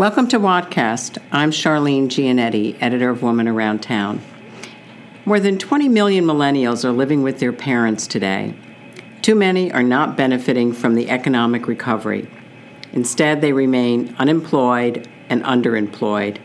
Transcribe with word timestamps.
Welcome 0.00 0.28
to 0.28 0.40
Wattcast. 0.40 1.18
I'm 1.30 1.50
Charlene 1.50 2.06
Giannetti, 2.06 2.74
editor 2.80 3.10
of 3.10 3.22
Woman 3.22 3.46
Around 3.46 3.82
Town. 3.82 4.22
More 5.26 5.38
than 5.38 5.58
20 5.58 5.90
million 5.90 6.24
millennials 6.24 6.86
are 6.86 6.90
living 6.90 7.22
with 7.22 7.38
their 7.38 7.52
parents 7.52 8.06
today. 8.06 8.54
Too 9.20 9.34
many 9.34 9.70
are 9.70 9.82
not 9.82 10.16
benefiting 10.16 10.72
from 10.72 10.94
the 10.94 11.10
economic 11.10 11.68
recovery. 11.68 12.30
Instead, 12.94 13.42
they 13.42 13.52
remain 13.52 14.16
unemployed 14.18 15.06
and 15.28 15.44
underemployed. 15.44 16.38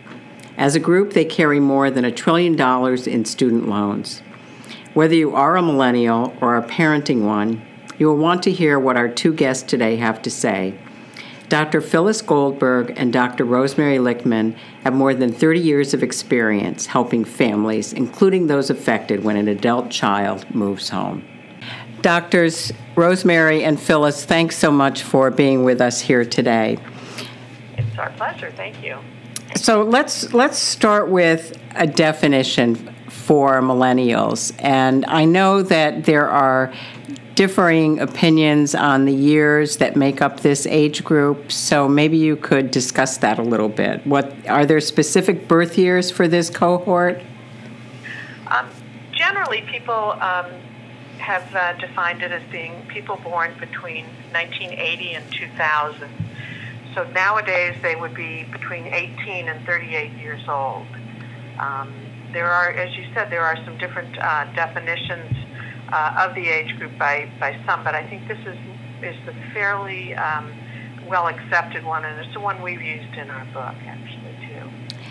As 0.57 0.75
a 0.75 0.81
group, 0.81 1.13
they 1.13 1.23
carry 1.23 1.61
more 1.61 1.89
than 1.89 2.03
a 2.03 2.11
trillion 2.11 2.57
dollars 2.57 3.07
in 3.07 3.23
student 3.23 3.69
loans. 3.69 4.19
Whether 4.93 5.15
you 5.15 5.33
are 5.33 5.55
a 5.55 5.61
millennial 5.61 6.35
or 6.41 6.57
a 6.57 6.67
parenting 6.67 7.21
one, 7.21 7.65
you 7.97 8.07
will 8.07 8.17
want 8.17 8.43
to 8.43 8.51
hear 8.51 8.77
what 8.77 8.97
our 8.97 9.07
two 9.07 9.31
guests 9.33 9.63
today 9.63 9.95
have 9.95 10.21
to 10.23 10.29
say. 10.29 10.77
Dr. 11.49 11.79
Phyllis 11.81 12.21
Goldberg 12.21 12.93
and 12.97 13.13
Dr. 13.13 13.45
Rosemary 13.45 13.97
Lichtman 13.97 14.55
have 14.83 14.93
more 14.93 15.13
than 15.13 15.31
30 15.31 15.59
years 15.59 15.93
of 15.93 16.01
experience 16.01 16.87
helping 16.87 17.23
families, 17.23 17.93
including 17.93 18.47
those 18.47 18.69
affected 18.69 19.23
when 19.23 19.37
an 19.37 19.47
adult 19.47 19.89
child 19.89 20.53
moves 20.53 20.89
home. 20.89 21.23
Doctors 22.01 22.71
Rosemary 22.95 23.63
and 23.63 23.79
Phyllis, 23.79 24.25
thanks 24.25 24.57
so 24.57 24.71
much 24.71 25.03
for 25.03 25.31
being 25.31 25.63
with 25.63 25.81
us 25.81 26.01
here 26.01 26.25
today. 26.25 26.77
It's 27.77 27.97
our 27.97 28.11
pleasure. 28.11 28.51
Thank 28.51 28.83
you. 28.83 28.99
So 29.55 29.83
let's 29.83 30.33
let's 30.33 30.57
start 30.57 31.09
with 31.09 31.57
a 31.75 31.87
definition 31.87 32.75
for 33.07 33.61
millennials. 33.61 34.53
And 34.59 35.05
I 35.05 35.25
know 35.25 35.61
that 35.63 36.03
there 36.05 36.29
are 36.29 36.73
differing 37.35 37.99
opinions 37.99 38.73
on 38.73 39.05
the 39.05 39.13
years 39.13 39.77
that 39.77 39.95
make 39.95 40.21
up 40.21 40.39
this 40.39 40.65
age 40.65 41.03
group. 41.03 41.51
So 41.51 41.87
maybe 41.87 42.17
you 42.17 42.37
could 42.37 42.71
discuss 42.71 43.17
that 43.17 43.37
a 43.37 43.43
little 43.43 43.69
bit. 43.69 44.05
What 44.07 44.33
are 44.47 44.65
there 44.65 44.79
specific 44.79 45.47
birth 45.47 45.77
years 45.77 46.09
for 46.09 46.27
this 46.27 46.49
cohort? 46.49 47.21
Um, 48.47 48.69
generally, 49.11 49.61
people 49.63 49.93
um, 49.93 50.49
have 51.17 51.53
uh, 51.53 51.73
defined 51.73 52.21
it 52.21 52.31
as 52.31 52.43
being 52.51 52.85
people 52.87 53.17
born 53.17 53.53
between 53.59 54.05
1980 54.31 55.13
and 55.13 55.31
2000. 55.31 56.09
So 56.93 57.03
nowadays 57.11 57.75
they 57.81 57.97
would 57.97 58.13
be 58.13 58.43
between 58.45 58.85
18 58.85 59.49
and 59.49 59.65
38 59.65 60.13
years 60.13 60.47
old. 60.47 60.87
Um, 61.59 61.93
there 62.31 62.49
are, 62.49 62.69
as 62.69 62.95
you 62.95 63.05
said, 63.13 63.29
there 63.29 63.43
are 63.43 63.57
some 63.65 63.77
different 63.77 64.17
uh, 64.17 64.45
definitions 64.53 65.44
uh, 65.91 66.27
of 66.27 66.35
the 66.35 66.47
age 66.47 66.75
group 66.77 66.97
by, 66.97 67.31
by 67.39 67.59
some, 67.65 67.83
but 67.83 67.95
I 67.95 68.07
think 68.07 68.27
this 68.27 68.39
is 68.39 68.57
is 69.03 69.15
the 69.25 69.33
fairly 69.53 70.15
um, 70.15 70.51
well 71.07 71.27
accepted 71.27 71.85
one, 71.85 72.05
and 72.05 72.19
it's 72.23 72.33
the 72.33 72.39
one 72.39 72.61
we've 72.61 72.81
used 72.81 73.13
in 73.15 73.29
our 73.29 73.45
book 73.45 73.75
actually 73.85 74.35
too. 74.47 75.05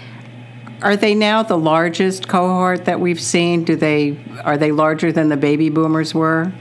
Are 0.82 0.96
they 0.96 1.14
now 1.14 1.42
the 1.42 1.58
largest 1.58 2.28
cohort 2.28 2.84
that 2.86 3.00
we've 3.00 3.20
seen? 3.20 3.64
Do 3.64 3.76
they 3.76 4.18
are 4.42 4.56
they 4.56 4.72
larger 4.72 5.12
than 5.12 5.28
the 5.28 5.36
baby 5.36 5.68
boomers 5.68 6.14
were? 6.14 6.52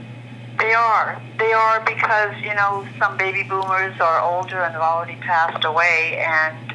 They 0.58 0.72
are. 0.72 1.20
They 1.38 1.52
are 1.52 1.80
because 1.84 2.36
you 2.42 2.54
know 2.54 2.86
some 2.98 3.16
baby 3.16 3.42
boomers 3.42 4.00
are 4.00 4.20
older 4.20 4.60
and 4.60 4.72
have 4.72 4.82
already 4.82 5.16
passed 5.16 5.64
away, 5.64 6.24
and 6.24 6.72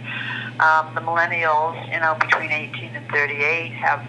um, 0.60 0.94
the 0.94 1.02
millennials, 1.02 1.92
you 1.92 2.00
know, 2.00 2.16
between 2.20 2.52
18 2.52 2.96
and 2.96 3.08
38, 3.10 3.72
have 3.72 4.06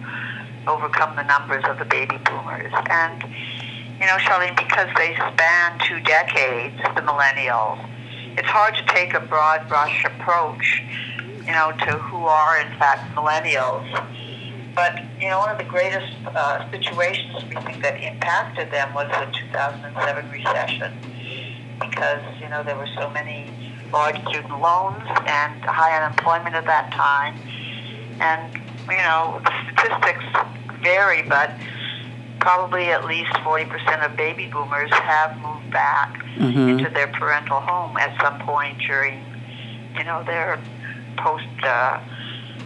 overcome 0.66 1.16
the 1.16 1.22
numbers 1.24 1.64
of 1.68 1.78
the 1.78 1.84
baby 1.84 2.18
boomers. 2.24 2.72
And, 2.90 3.22
you 3.22 4.06
know, 4.06 4.16
Charlene, 4.18 4.56
because 4.56 4.88
they 4.96 5.14
span 5.14 5.78
two 5.86 6.00
decades, 6.00 6.76
the 6.94 7.02
millennials, 7.02 7.84
it's 8.36 8.48
hard 8.48 8.74
to 8.74 8.84
take 8.86 9.14
a 9.14 9.20
broad 9.20 9.68
brush 9.68 10.04
approach, 10.04 10.82
you 11.18 11.52
know, 11.52 11.72
to 11.72 11.98
who 11.98 12.24
are, 12.26 12.60
in 12.60 12.68
fact, 12.78 13.14
millennials. 13.14 13.86
But, 14.74 15.02
you 15.20 15.28
know, 15.28 15.38
one 15.38 15.50
of 15.50 15.58
the 15.58 15.64
greatest 15.64 16.14
uh, 16.26 16.70
situations 16.70 17.44
we 17.44 17.56
think 17.56 17.82
that 17.82 18.00
impacted 18.00 18.70
them 18.70 18.94
was 18.94 19.08
the 19.08 19.26
2007 19.52 20.30
recession 20.30 20.92
because, 21.80 22.22
you 22.40 22.48
know, 22.48 22.62
there 22.62 22.76
were 22.76 22.88
so 22.94 23.10
many 23.10 23.50
large 23.92 24.16
student 24.28 24.60
loans 24.60 25.02
and 25.26 25.60
high 25.64 26.00
unemployment 26.02 26.54
at 26.54 26.64
that 26.66 26.92
time. 26.92 27.36
And 28.20 28.59
you 28.90 28.98
know, 28.98 29.40
the 29.44 29.52
statistics 29.72 30.24
vary, 30.82 31.22
but 31.22 31.52
probably 32.40 32.86
at 32.86 33.04
least 33.04 33.30
40% 33.32 34.04
of 34.04 34.16
baby 34.16 34.46
boomers 34.46 34.90
have 34.90 35.36
moved 35.38 35.70
back 35.70 36.22
mm-hmm. 36.36 36.68
into 36.70 36.90
their 36.90 37.08
parental 37.08 37.60
home 37.60 37.96
at 37.98 38.18
some 38.20 38.40
point 38.40 38.78
during, 38.78 39.22
you 39.96 40.04
know, 40.04 40.22
their 40.24 40.58
post 41.18 41.44
uh, 41.62 42.00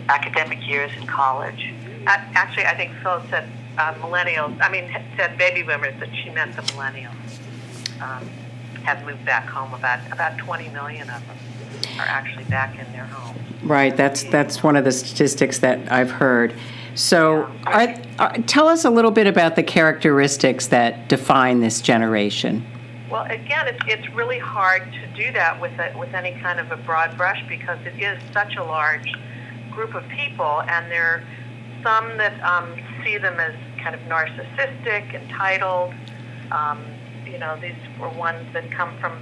academic 0.08 0.66
years 0.66 0.92
in 0.96 1.06
college. 1.06 1.72
Actually, 2.06 2.66
I 2.66 2.76
think 2.76 2.92
Phil 3.02 3.22
said 3.30 3.48
uh, 3.78 3.94
millennials, 3.94 4.56
I 4.60 4.70
mean, 4.70 4.94
said 5.16 5.36
baby 5.38 5.62
boomers, 5.62 5.94
but 5.98 6.08
she 6.14 6.30
meant 6.30 6.54
the 6.54 6.62
millennials 6.62 7.41
um, 8.00 8.28
have 8.84 9.04
moved 9.04 9.24
back 9.24 9.46
home. 9.46 9.72
About, 9.74 10.00
about 10.12 10.38
20 10.38 10.68
million 10.68 11.08
of 11.10 11.26
them 11.26 11.36
are 11.99 12.06
actually 12.06 12.44
back 12.44 12.78
in 12.78 12.91
their 12.93 13.05
homes. 13.05 13.38
Right, 13.62 13.97
that's 13.97 14.25
that's 14.25 14.62
one 14.62 14.77
of 14.77 14.84
the 14.84 14.93
statistics 14.93 15.59
that 15.60 15.91
I've 15.91 16.10
heard. 16.10 16.55
So, 16.94 17.50
are, 17.66 17.94
are, 18.21 18.32
tell 18.47 18.69
us 18.69 18.84
a 18.84 18.91
little 18.91 19.10
bit 19.10 19.27
about 19.27 19.56
the 19.56 19.65
characteristics 19.65 20.69
that 20.69 21.09
define 21.09 21.60
this 21.60 21.81
generation. 21.81 22.65
Well, 23.10 23.25
again, 23.25 23.66
it's, 23.66 23.83
it's 23.87 24.09
really 24.15 24.38
hard 24.38 24.93
to 24.93 25.06
do 25.09 25.33
that 25.33 25.60
with 25.60 25.72
a, 25.78 25.97
with 25.99 26.15
any 26.15 26.33
kind 26.41 26.60
of 26.60 26.71
a 26.71 26.77
broad 26.77 27.16
brush 27.16 27.43
because 27.49 27.78
it 27.84 28.00
is 28.00 28.21
such 28.33 28.56
a 28.56 28.62
large 28.62 29.12
group 29.72 29.94
of 29.94 30.06
people, 30.09 30.62
and 30.62 30.91
there 30.91 31.04
are 31.04 31.25
some 31.83 32.16
that 32.16 32.41
um, 32.43 32.75
see 33.04 33.19
them 33.19 33.41
as 33.41 33.54
kind 33.83 33.94
of 33.94 34.00
narcissistic, 34.03 35.15
entitled. 35.15 35.94
Um, 36.50 36.84
you 37.27 37.38
know, 37.38 37.59
these 37.60 37.75
were 38.00 38.09
ones 38.09 38.47
that 38.53 38.71
come 38.71 38.97
from 38.99 39.12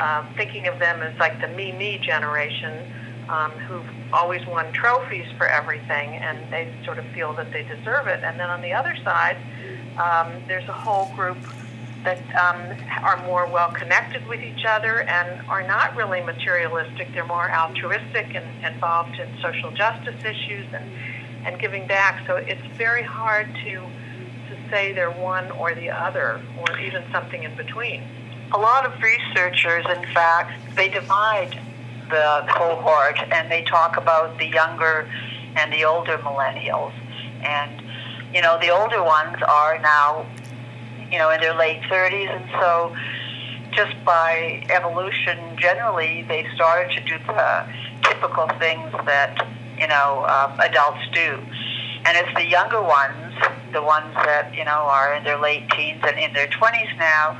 uh, 0.00 0.24
thinking 0.34 0.66
of 0.66 0.78
them 0.78 1.02
as 1.02 1.18
like 1.18 1.40
the 1.40 1.48
me 1.48 1.72
me 1.72 1.98
generation 1.98 2.90
um, 3.28 3.50
who've 3.52 3.86
always 4.12 4.44
won 4.46 4.72
trophies 4.72 5.26
for 5.38 5.46
everything, 5.46 6.16
and 6.16 6.52
they 6.52 6.72
sort 6.84 6.98
of 6.98 7.04
feel 7.14 7.32
that 7.34 7.52
they 7.52 7.62
deserve 7.62 8.06
it. 8.08 8.24
And 8.24 8.40
then 8.40 8.50
on 8.50 8.60
the 8.60 8.72
other 8.72 8.96
side, 9.04 9.36
um, 9.98 10.42
there's 10.48 10.68
a 10.68 10.72
whole 10.72 11.14
group 11.14 11.38
that 12.02 12.18
um, 12.34 12.76
are 13.04 13.24
more 13.26 13.46
well 13.46 13.70
connected 13.72 14.26
with 14.26 14.40
each 14.40 14.64
other 14.66 15.02
and 15.02 15.46
are 15.48 15.66
not 15.66 15.94
really 15.96 16.22
materialistic. 16.22 17.12
They're 17.12 17.26
more 17.26 17.50
altruistic 17.50 18.34
and 18.34 18.64
involved 18.64 19.18
in 19.18 19.28
social 19.42 19.70
justice 19.70 20.24
issues 20.24 20.66
and, 20.72 20.90
and 21.46 21.60
giving 21.60 21.86
back. 21.86 22.26
So 22.26 22.36
it's 22.36 22.66
very 22.78 23.02
hard 23.02 23.46
to, 23.64 23.70
to 23.70 24.70
say 24.70 24.92
they're 24.92 25.10
one 25.10 25.50
or 25.52 25.74
the 25.74 25.90
other 25.90 26.40
or 26.58 26.78
even 26.78 27.04
something 27.12 27.42
in 27.42 27.54
between. 27.54 28.02
A 28.52 28.58
lot 28.58 28.84
of 28.84 29.00
researchers, 29.00 29.84
in 29.86 30.04
fact, 30.12 30.74
they 30.74 30.88
divide 30.88 31.58
the 32.08 32.44
cohort, 32.48 33.18
and 33.30 33.50
they 33.50 33.62
talk 33.62 33.96
about 33.96 34.38
the 34.38 34.46
younger 34.46 35.08
and 35.54 35.72
the 35.72 35.84
older 35.84 36.18
millennials. 36.18 36.92
And, 37.42 37.82
you 38.34 38.42
know, 38.42 38.58
the 38.60 38.70
older 38.70 39.04
ones 39.04 39.36
are 39.46 39.78
now, 39.78 40.26
you 41.10 41.18
know, 41.18 41.30
in 41.30 41.40
their 41.40 41.54
late 41.54 41.82
30s, 41.82 42.28
and 42.28 42.50
so 42.60 42.96
just 43.70 43.94
by 44.04 44.66
evolution, 44.68 45.56
generally, 45.56 46.24
they 46.26 46.44
started 46.56 46.90
to 46.96 47.04
do 47.04 47.24
the 47.26 47.66
typical 48.02 48.48
things 48.58 48.90
that, 49.06 49.46
you 49.78 49.86
know, 49.86 50.26
um, 50.26 50.58
adults 50.58 51.06
do. 51.12 51.38
And 52.04 52.16
it's 52.16 52.34
the 52.34 52.46
younger 52.46 52.82
ones, 52.82 53.34
the 53.72 53.82
ones 53.82 54.12
that, 54.14 54.52
you 54.54 54.64
know, 54.64 54.88
are 54.90 55.14
in 55.14 55.22
their 55.22 55.38
late 55.38 55.70
teens 55.70 56.02
and 56.02 56.18
in 56.18 56.32
their 56.32 56.48
20s 56.48 56.98
now, 56.98 57.38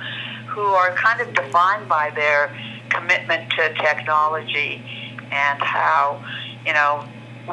who 0.50 0.62
are 0.62 0.94
kind 0.94 1.20
of 1.20 1.32
defined 1.34 1.88
by 1.88 2.10
their 2.10 2.54
commitment 2.90 3.50
to 3.50 3.72
technology 3.74 4.82
and 5.30 5.60
how, 5.62 6.24
you 6.66 6.72
know, 6.72 7.04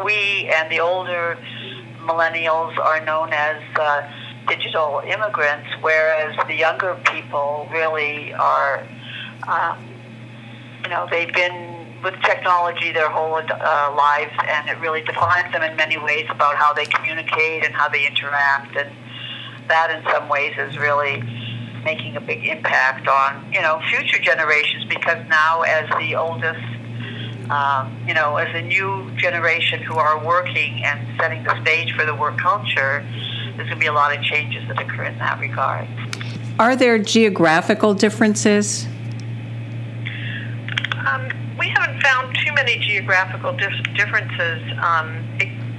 we 0.04 0.50
and 0.54 0.72
the 0.72 0.80
older 0.80 1.38
millennials 2.02 2.78
are 2.80 3.04
known 3.06 3.32
as 3.34 3.62
uh, 3.80 4.12
digital 4.48 5.02
immigrants, 5.06 5.68
whereas 5.82 6.36
the 6.48 6.56
younger 6.56 7.00
people 7.12 7.68
really 7.72 8.34
are, 8.34 8.84
um, 9.48 9.78
you 10.84 10.90
know, 10.90 11.08
they've 11.12 11.34
been 11.34 12.02
with 12.04 12.16
technology 12.24 12.92
their 12.92 13.10
whole 13.10 13.36
uh, 13.36 13.94
lives, 13.96 14.34
and 14.48 14.70
it 14.70 14.80
really 14.80 15.02
defines 15.02 15.52
them 15.52 15.64
in 15.64 15.76
many 15.76 15.98
ways 15.98 16.26
about 16.30 16.56
how 16.56 16.74
they 16.74 16.86
communicate 16.86 17.66
and 17.66 17.74
how 17.74 17.90
they 17.90 18.06
interact, 18.08 18.76
and 18.76 18.90
that 19.68 19.92
in 19.92 20.04
some 20.12 20.30
ways 20.30 20.54
is 20.58 20.78
really 20.78 21.22
making 21.84 22.16
a 22.16 22.22
big 22.22 22.46
impact 22.46 23.08
on 23.08 23.52
you 23.54 23.62
know 23.62 23.82
future 23.90 24.22
generations 24.22 24.86
because 24.86 25.18
now 25.28 25.62
as 25.62 25.90
the 26.00 26.16
oldest 26.16 26.64
um, 27.50 27.96
you 28.08 28.14
know 28.14 28.38
as 28.38 28.54
a 28.56 28.62
new 28.62 29.10
generation 29.18 29.82
who 29.82 29.96
are 29.96 30.24
working 30.26 30.84
and 30.84 31.00
setting 31.20 31.44
the 31.44 31.62
stage 31.62 31.94
for 31.96 32.06
the 32.06 32.16
work 32.16 32.38
culture 32.38 33.06
there's 33.56 33.70
going 33.70 33.70
to 33.70 33.76
be 33.78 33.88
a 33.88 33.94
lot 33.94 34.16
of 34.16 34.24
changes 34.24 34.68
that 34.68 34.80
occur 34.82 35.04
in 35.04 35.18
that 35.18 35.40
regard 35.40 35.88
are 36.60 36.76
there 36.76 36.98
geographical 36.98 37.94
differences 37.94 38.88
um, 41.08 41.30
we 41.58 41.70
haven't 41.70 42.02
found 42.02 42.38
too 42.46 42.54
many 42.54 42.78
geographical 42.80 43.54
dif- 43.54 43.96
differences 43.96 44.62
um, 44.82 45.24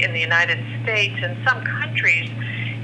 in 0.00 0.12
the 0.12 0.20
United 0.20 0.58
States. 0.82 1.14
In 1.22 1.36
some 1.46 1.62
countries, 1.64 2.30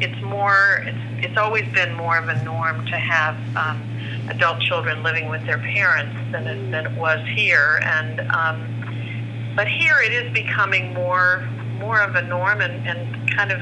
it's 0.04 0.22
more. 0.22 0.84
It's, 0.86 1.26
it's 1.26 1.38
always 1.38 1.66
been 1.72 1.94
more 1.94 2.18
of 2.18 2.28
a 2.28 2.44
norm 2.44 2.84
to 2.86 2.96
have 2.96 3.34
um, 3.56 4.28
adult 4.28 4.60
children 4.60 5.02
living 5.02 5.30
with 5.30 5.44
their 5.46 5.58
parents 5.58 6.14
than 6.30 6.46
it, 6.46 6.70
than 6.70 6.86
it 6.86 6.98
was 6.98 7.20
here. 7.34 7.80
And 7.82 8.20
um, 8.30 9.54
but 9.56 9.66
here 9.66 9.96
it 10.04 10.12
is 10.12 10.32
becoming 10.32 10.92
more 10.92 11.48
more 11.78 12.00
of 12.00 12.14
a 12.14 12.22
norm 12.22 12.60
and, 12.60 12.86
and 12.86 13.30
kind 13.32 13.50
of 13.50 13.60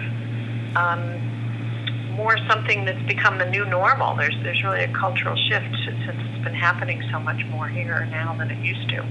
um, 0.76 2.12
more 2.16 2.36
something 2.48 2.84
that's 2.84 3.02
become 3.06 3.38
the 3.38 3.46
new 3.46 3.64
normal. 3.64 4.16
There's 4.16 4.36
there's 4.42 4.62
really 4.64 4.82
a 4.82 4.92
cultural 4.92 5.36
shift 5.36 5.70
since 5.84 6.00
it's 6.08 6.44
been 6.44 6.54
happening 6.54 7.02
so 7.12 7.20
much 7.20 7.44
more 7.46 7.68
here 7.68 8.06
now 8.10 8.34
than 8.36 8.50
it 8.50 8.58
used 8.58 8.88
to. 8.90 9.06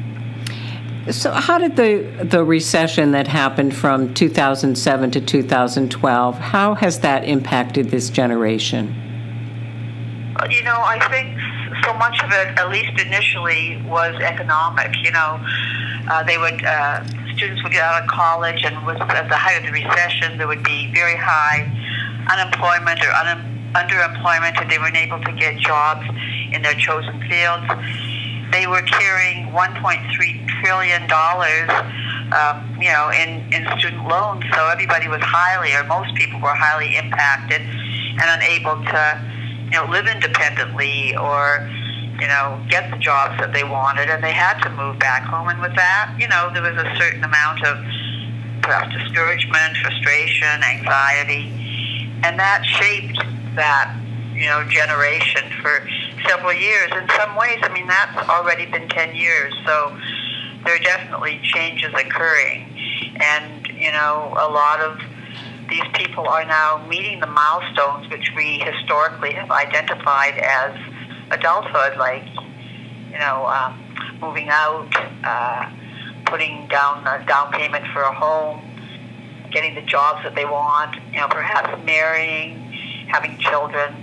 So, 1.09 1.31
how 1.31 1.57
did 1.57 1.75
the 1.77 2.27
the 2.29 2.43
recession 2.43 3.11
that 3.13 3.27
happened 3.27 3.75
from 3.75 4.13
2007 4.13 5.11
to 5.11 5.21
2012? 5.21 6.37
How 6.37 6.75
has 6.75 6.99
that 6.99 7.23
impacted 7.23 7.89
this 7.89 8.11
generation? 8.11 8.93
You 10.47 10.63
know, 10.63 10.77
I 10.77 10.99
think 11.09 11.39
so 11.83 11.93
much 11.95 12.21
of 12.23 12.31
it, 12.31 12.59
at 12.59 12.69
least 12.69 13.01
initially, 13.01 13.81
was 13.87 14.13
economic. 14.21 14.95
You 15.03 15.11
know, 15.11 15.39
uh, 16.07 16.23
they 16.23 16.37
would 16.37 16.63
uh, 16.63 17.03
students 17.35 17.63
would 17.63 17.71
get 17.71 17.81
out 17.81 18.03
of 18.03 18.07
college, 18.07 18.63
and 18.63 18.85
with 18.85 19.01
at 19.01 19.27
the 19.27 19.37
height 19.37 19.57
of 19.57 19.65
the 19.65 19.71
recession, 19.71 20.37
there 20.37 20.47
would 20.47 20.63
be 20.63 20.93
very 20.93 21.17
high 21.17 21.65
unemployment 22.29 23.03
or 23.03 23.11
un- 23.11 23.73
underemployment 23.73 24.61
and 24.61 24.69
they 24.69 24.77
weren't 24.77 24.97
able 24.97 25.19
to 25.21 25.31
get 25.33 25.57
jobs 25.57 26.05
in 26.51 26.61
their 26.61 26.75
chosen 26.75 27.19
fields. 27.27 27.65
They 28.51 28.67
were 28.67 28.81
carrying 28.81 29.47
1.3 29.47 30.47
trillion 30.61 31.07
dollars, 31.07 31.69
um, 32.33 32.77
you 32.79 32.91
know, 32.91 33.09
in, 33.09 33.51
in 33.53 33.67
student 33.79 34.07
loans. 34.07 34.43
So 34.53 34.67
everybody 34.67 35.07
was 35.07 35.21
highly, 35.21 35.73
or 35.73 35.83
most 35.85 36.15
people 36.15 36.39
were 36.39 36.55
highly 36.55 36.97
impacted 36.97 37.61
and 37.61 38.27
unable 38.41 38.83
to, 38.83 39.21
you 39.65 39.71
know, 39.71 39.85
live 39.89 40.07
independently 40.07 41.15
or, 41.15 41.69
you 42.19 42.27
know, 42.27 42.61
get 42.69 42.91
the 42.91 42.97
jobs 42.97 43.39
that 43.39 43.53
they 43.53 43.63
wanted, 43.63 44.09
and 44.09 44.23
they 44.23 44.33
had 44.33 44.61
to 44.63 44.69
move 44.69 44.99
back 44.99 45.23
home. 45.23 45.47
And 45.47 45.61
with 45.61 45.75
that, 45.75 46.15
you 46.19 46.27
know, 46.27 46.51
there 46.53 46.63
was 46.63 46.77
a 46.77 46.95
certain 46.97 47.23
amount 47.23 47.63
of 47.65 47.77
perhaps 48.61 48.93
discouragement, 48.93 49.77
frustration, 49.81 50.61
anxiety 50.63 51.61
and 52.23 52.37
that 52.39 52.63
shaped 52.65 53.17
that 53.55 53.95
you 54.33 54.45
know 54.45 54.63
generation 54.69 55.43
for 55.61 55.87
several 56.27 56.53
years. 56.53 56.91
In 56.91 57.07
some 57.17 57.35
ways, 57.35 57.59
I 57.61 57.69
mean 57.73 57.87
that's 57.87 58.29
already 58.29 58.65
been 58.65 58.87
ten 58.89 59.15
years, 59.15 59.53
so 59.65 59.97
there 60.63 60.75
are 60.75 60.79
definitely 60.79 61.39
changes 61.43 61.93
occurring, 61.93 62.67
and 63.19 63.67
you 63.67 63.91
know 63.91 64.33
a 64.37 64.49
lot 64.49 64.79
of 64.79 64.99
these 65.69 65.87
people 65.93 66.27
are 66.27 66.45
now 66.45 66.85
meeting 66.87 67.19
the 67.19 67.27
milestones 67.27 68.09
which 68.09 68.31
we 68.35 68.59
historically 68.59 69.33
have 69.33 69.49
identified 69.51 70.37
as 70.37 70.77
adulthood, 71.31 71.97
like 71.97 72.25
you 73.11 73.19
know 73.19 73.45
um, 73.47 73.81
moving 74.21 74.49
out, 74.49 74.89
uh, 75.23 75.69
putting 76.25 76.67
down 76.67 77.05
a 77.07 77.25
down 77.25 77.51
payment 77.51 77.85
for 77.93 78.01
a 78.01 78.13
home 78.13 78.71
getting 79.51 79.75
the 79.75 79.81
jobs 79.81 80.23
that 80.23 80.33
they 80.33 80.45
want, 80.45 80.95
you 81.11 81.19
know, 81.19 81.27
perhaps 81.27 81.83
marrying, 81.85 82.57
having 83.07 83.37
children. 83.37 83.93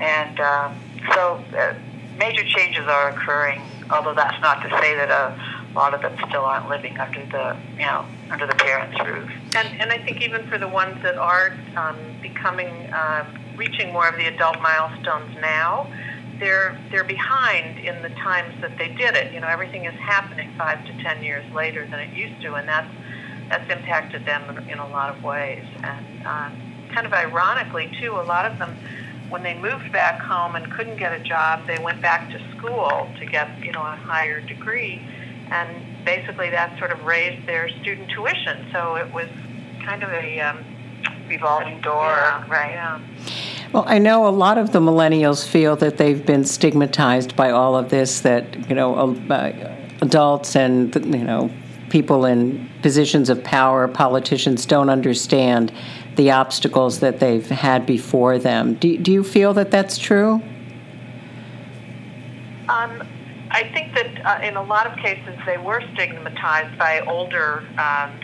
And 0.00 0.40
um, 0.40 0.78
so 1.12 1.44
uh, 1.56 1.74
major 2.18 2.44
changes 2.44 2.86
are 2.86 3.10
occurring, 3.10 3.62
although 3.90 4.14
that's 4.14 4.40
not 4.40 4.62
to 4.62 4.70
say 4.80 4.94
that 4.94 5.10
a 5.10 5.74
lot 5.74 5.94
of 5.94 6.02
them 6.02 6.14
still 6.28 6.42
aren't 6.42 6.68
living 6.68 6.98
under 6.98 7.24
the, 7.26 7.56
you 7.74 7.86
know, 7.86 8.04
under 8.30 8.46
the 8.46 8.54
parents' 8.54 8.98
roof. 9.00 9.30
And, 9.54 9.80
and 9.80 9.90
I 9.90 9.98
think 9.98 10.20
even 10.22 10.46
for 10.48 10.58
the 10.58 10.68
ones 10.68 11.02
that 11.02 11.16
are 11.16 11.54
um, 11.76 11.96
becoming, 12.20 12.68
uh, 12.92 13.24
reaching 13.56 13.92
more 13.92 14.08
of 14.08 14.16
the 14.16 14.26
adult 14.26 14.60
milestones 14.60 15.34
now, 15.40 15.86
they're 16.38 16.76
they're 16.90 17.04
behind 17.04 17.78
in 17.78 18.02
the 18.02 18.08
times 18.10 18.60
that 18.60 18.76
they 18.76 18.88
did 18.88 19.14
it. 19.14 19.32
You 19.32 19.40
know, 19.40 19.46
everything 19.46 19.84
is 19.84 19.94
happening 19.94 20.50
five 20.58 20.84
to 20.86 21.02
ten 21.02 21.22
years 21.22 21.44
later 21.52 21.86
than 21.86 22.00
it 22.00 22.12
used 22.14 22.42
to, 22.42 22.54
and 22.54 22.68
that's 22.68 22.92
that's 23.48 23.70
impacted 23.70 24.24
them 24.24 24.58
in 24.68 24.78
a 24.78 24.88
lot 24.88 25.14
of 25.14 25.22
ways. 25.22 25.64
And 25.82 26.26
uh, 26.26 26.50
kind 26.92 27.06
of 27.06 27.12
ironically, 27.12 27.90
too, 28.00 28.12
a 28.12 28.24
lot 28.24 28.44
of 28.50 28.58
them, 28.58 28.76
when 29.32 29.42
they 29.42 29.54
moved 29.58 29.90
back 29.90 30.20
home 30.20 30.54
and 30.54 30.70
couldn't 30.72 30.98
get 30.98 31.18
a 31.18 31.24
job, 31.24 31.66
they 31.66 31.78
went 31.78 32.02
back 32.02 32.30
to 32.30 32.38
school 32.56 33.08
to 33.18 33.26
get, 33.26 33.48
you 33.64 33.72
know, 33.72 33.80
a 33.80 33.96
higher 33.96 34.40
degree. 34.40 35.00
And 35.50 36.04
basically 36.04 36.50
that 36.50 36.78
sort 36.78 36.92
of 36.92 37.02
raised 37.04 37.46
their 37.46 37.68
student 37.80 38.10
tuition. 38.10 38.66
So 38.72 38.96
it 38.96 39.12
was 39.12 39.28
kind 39.84 40.02
of 40.02 40.10
a 40.10 40.40
um, 40.40 40.64
revolving 41.28 41.80
door, 41.80 42.04
yeah, 42.04 42.46
right? 42.48 42.72
Yeah. 42.72 43.00
Well, 43.72 43.84
I 43.86 43.98
know 43.98 44.28
a 44.28 44.30
lot 44.30 44.58
of 44.58 44.72
the 44.72 44.80
millennials 44.80 45.48
feel 45.48 45.76
that 45.76 45.96
they've 45.96 46.24
been 46.24 46.44
stigmatized 46.44 47.34
by 47.34 47.50
all 47.50 47.74
of 47.74 47.88
this, 47.88 48.20
that, 48.20 48.68
you 48.68 48.74
know, 48.74 49.16
uh, 49.30 49.76
adults 50.02 50.56
and, 50.56 50.94
you 50.94 51.24
know, 51.24 51.50
people 51.88 52.26
in 52.26 52.68
positions 52.82 53.30
of 53.30 53.42
power, 53.44 53.88
politicians 53.88 54.66
don't 54.66 54.90
understand 54.90 55.72
the 56.16 56.30
obstacles 56.30 57.00
that 57.00 57.20
they've 57.20 57.48
had 57.48 57.86
before 57.86 58.38
them. 58.38 58.74
Do, 58.74 58.96
do 58.98 59.12
you 59.12 59.24
feel 59.24 59.54
that 59.54 59.70
that's 59.70 59.98
true? 59.98 60.42
Um, 62.68 63.02
I 63.50 63.70
think 63.72 63.94
that 63.94 64.26
uh, 64.26 64.46
in 64.46 64.56
a 64.56 64.62
lot 64.62 64.86
of 64.86 64.96
cases 64.98 65.36
they 65.46 65.58
were 65.58 65.82
stigmatized 65.94 66.78
by 66.78 67.00
older, 67.00 67.64
um, 67.78 68.18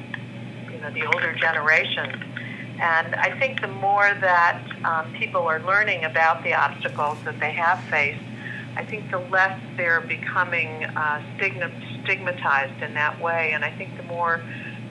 you 0.73 0.81
know, 0.81 0.91
the 0.91 1.05
older 1.07 1.35
generation. 1.35 2.25
And 2.81 3.15
I 3.17 3.37
think 3.39 3.61
the 3.61 3.69
more 3.69 4.15
that 4.21 4.63
um, 4.85 5.13
people 5.15 5.43
are 5.43 5.61
learning 5.61 6.05
about 6.05 6.45
the 6.45 6.55
obstacles 6.55 7.19
that 7.25 7.41
they 7.41 7.53
have 7.53 7.83
faced, 7.85 8.23
I 8.77 8.85
think 8.85 9.11
the 9.11 9.19
less 9.19 9.61
they're 9.77 10.01
becoming 10.01 10.85
uh, 10.85 11.23
stigmatized 11.37 12.81
in 12.81 12.95
that 12.95 13.21
way. 13.21 13.51
And 13.53 13.65
I 13.65 13.77
think 13.77 13.97
the 13.97 14.05
more 14.05 14.41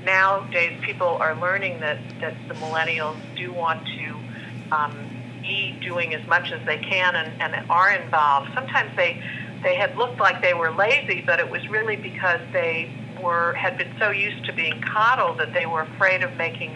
nowadays 0.03 0.79
people 0.83 1.07
are 1.07 1.35
learning 1.39 1.79
that, 1.81 1.99
that 2.21 2.35
the 2.47 2.53
millennials 2.55 3.17
do 3.35 3.51
want 3.51 3.85
to 3.85 4.75
um, 4.75 4.93
be 5.41 5.77
doing 5.81 6.13
as 6.13 6.25
much 6.27 6.51
as 6.51 6.65
they 6.65 6.77
can 6.77 7.15
and, 7.15 7.41
and 7.41 7.69
are 7.69 7.91
involved. 7.91 8.49
Sometimes 8.53 8.95
they 8.95 9.21
they 9.63 9.75
had 9.75 9.97
looked 9.97 10.19
like 10.19 10.41
they 10.41 10.53
were 10.53 10.71
lazy, 10.71 11.21
but 11.25 11.39
it 11.39 11.49
was 11.49 11.67
really 11.67 11.95
because 11.95 12.39
they 12.53 12.91
were 13.21 13.53
had 13.53 13.77
been 13.77 13.91
so 13.99 14.11
used 14.11 14.45
to 14.45 14.53
being 14.53 14.81
coddled 14.81 15.39
that 15.39 15.53
they 15.53 15.65
were 15.65 15.81
afraid 15.81 16.23
of 16.23 16.35
making 16.37 16.75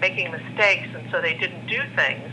making 0.00 0.30
mistakes, 0.30 0.88
and 0.94 1.08
so 1.10 1.20
they 1.20 1.34
didn't 1.34 1.66
do 1.66 1.80
things. 1.94 2.30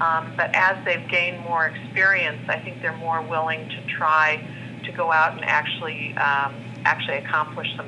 Um, 0.00 0.32
but 0.36 0.54
as 0.54 0.84
they've 0.84 1.06
gained 1.08 1.40
more 1.40 1.66
experience, 1.66 2.42
I 2.48 2.58
think 2.58 2.82
they're 2.82 2.96
more 2.96 3.22
willing 3.22 3.68
to 3.68 3.86
try 3.86 4.42
to 4.84 4.92
go 4.92 5.12
out 5.12 5.34
and 5.34 5.44
actually 5.44 6.14
um, 6.16 6.54
actually 6.84 7.18
accomplish 7.18 7.68
some, 7.76 7.86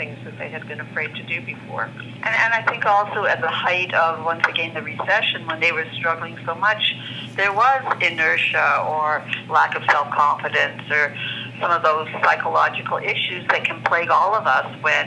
things 0.00 0.16
that 0.24 0.38
they 0.38 0.48
had 0.48 0.66
been 0.66 0.80
afraid 0.80 1.14
to 1.14 1.22
do 1.24 1.44
before. 1.44 1.84
And, 1.84 2.34
and 2.44 2.54
I 2.54 2.64
think 2.66 2.86
also 2.86 3.24
at 3.24 3.42
the 3.42 3.50
height 3.50 3.92
of 3.92 4.24
once 4.24 4.42
again 4.48 4.72
the 4.72 4.80
recession, 4.80 5.46
when 5.46 5.60
they 5.60 5.72
were 5.72 5.84
struggling 5.92 6.38
so 6.46 6.54
much, 6.54 6.96
there 7.36 7.52
was 7.52 7.82
inertia 8.00 8.82
or 8.88 9.22
lack 9.50 9.76
of 9.76 9.82
self 9.90 10.08
confidence 10.10 10.82
or 10.90 11.14
some 11.60 11.70
of 11.70 11.82
those 11.82 12.08
psychological 12.24 12.96
issues 12.96 13.46
that 13.48 13.64
can 13.64 13.82
plague 13.82 14.08
all 14.08 14.34
of 14.34 14.46
us 14.46 14.66
when 14.82 15.06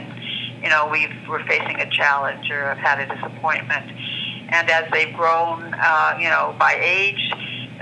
you 0.62 0.70
know 0.70 0.88
we've, 0.92 1.10
we're 1.28 1.44
facing 1.46 1.80
a 1.80 1.90
challenge 1.90 2.48
or 2.50 2.72
have 2.72 2.78
had 2.78 3.00
a 3.00 3.06
disappointment 3.12 3.90
and 4.54 4.70
as 4.70 4.84
they've 4.92 5.14
grown, 5.14 5.74
uh, 5.74 6.16
you 6.20 6.28
know, 6.28 6.54
by 6.58 6.78
age, 6.80 7.32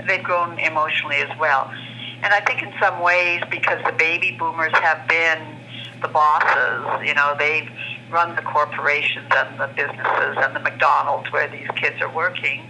they've 0.07 0.23
grown 0.23 0.57
emotionally 0.57 1.17
as 1.17 1.29
well. 1.37 1.71
And 2.23 2.33
I 2.33 2.39
think 2.39 2.63
in 2.63 2.73
some 2.81 3.01
ways, 3.01 3.43
because 3.51 3.83
the 3.85 3.91
baby 3.91 4.35
boomers 4.39 4.71
have 4.73 5.07
been 5.07 5.62
the 6.03 6.09
bosses, 6.09 7.07
you 7.07 7.15
know, 7.15 7.35
they've 7.39 7.69
run 8.11 8.35
the 8.35 8.43
corporations 8.43 9.25
and 9.35 9.59
the 9.59 9.67
businesses 9.75 10.37
and 10.37 10.55
the 10.55 10.59
McDonald's 10.59 11.31
where 11.31 11.49
these 11.49 11.67
kids 11.75 11.99
are 12.01 12.13
working. 12.13 12.61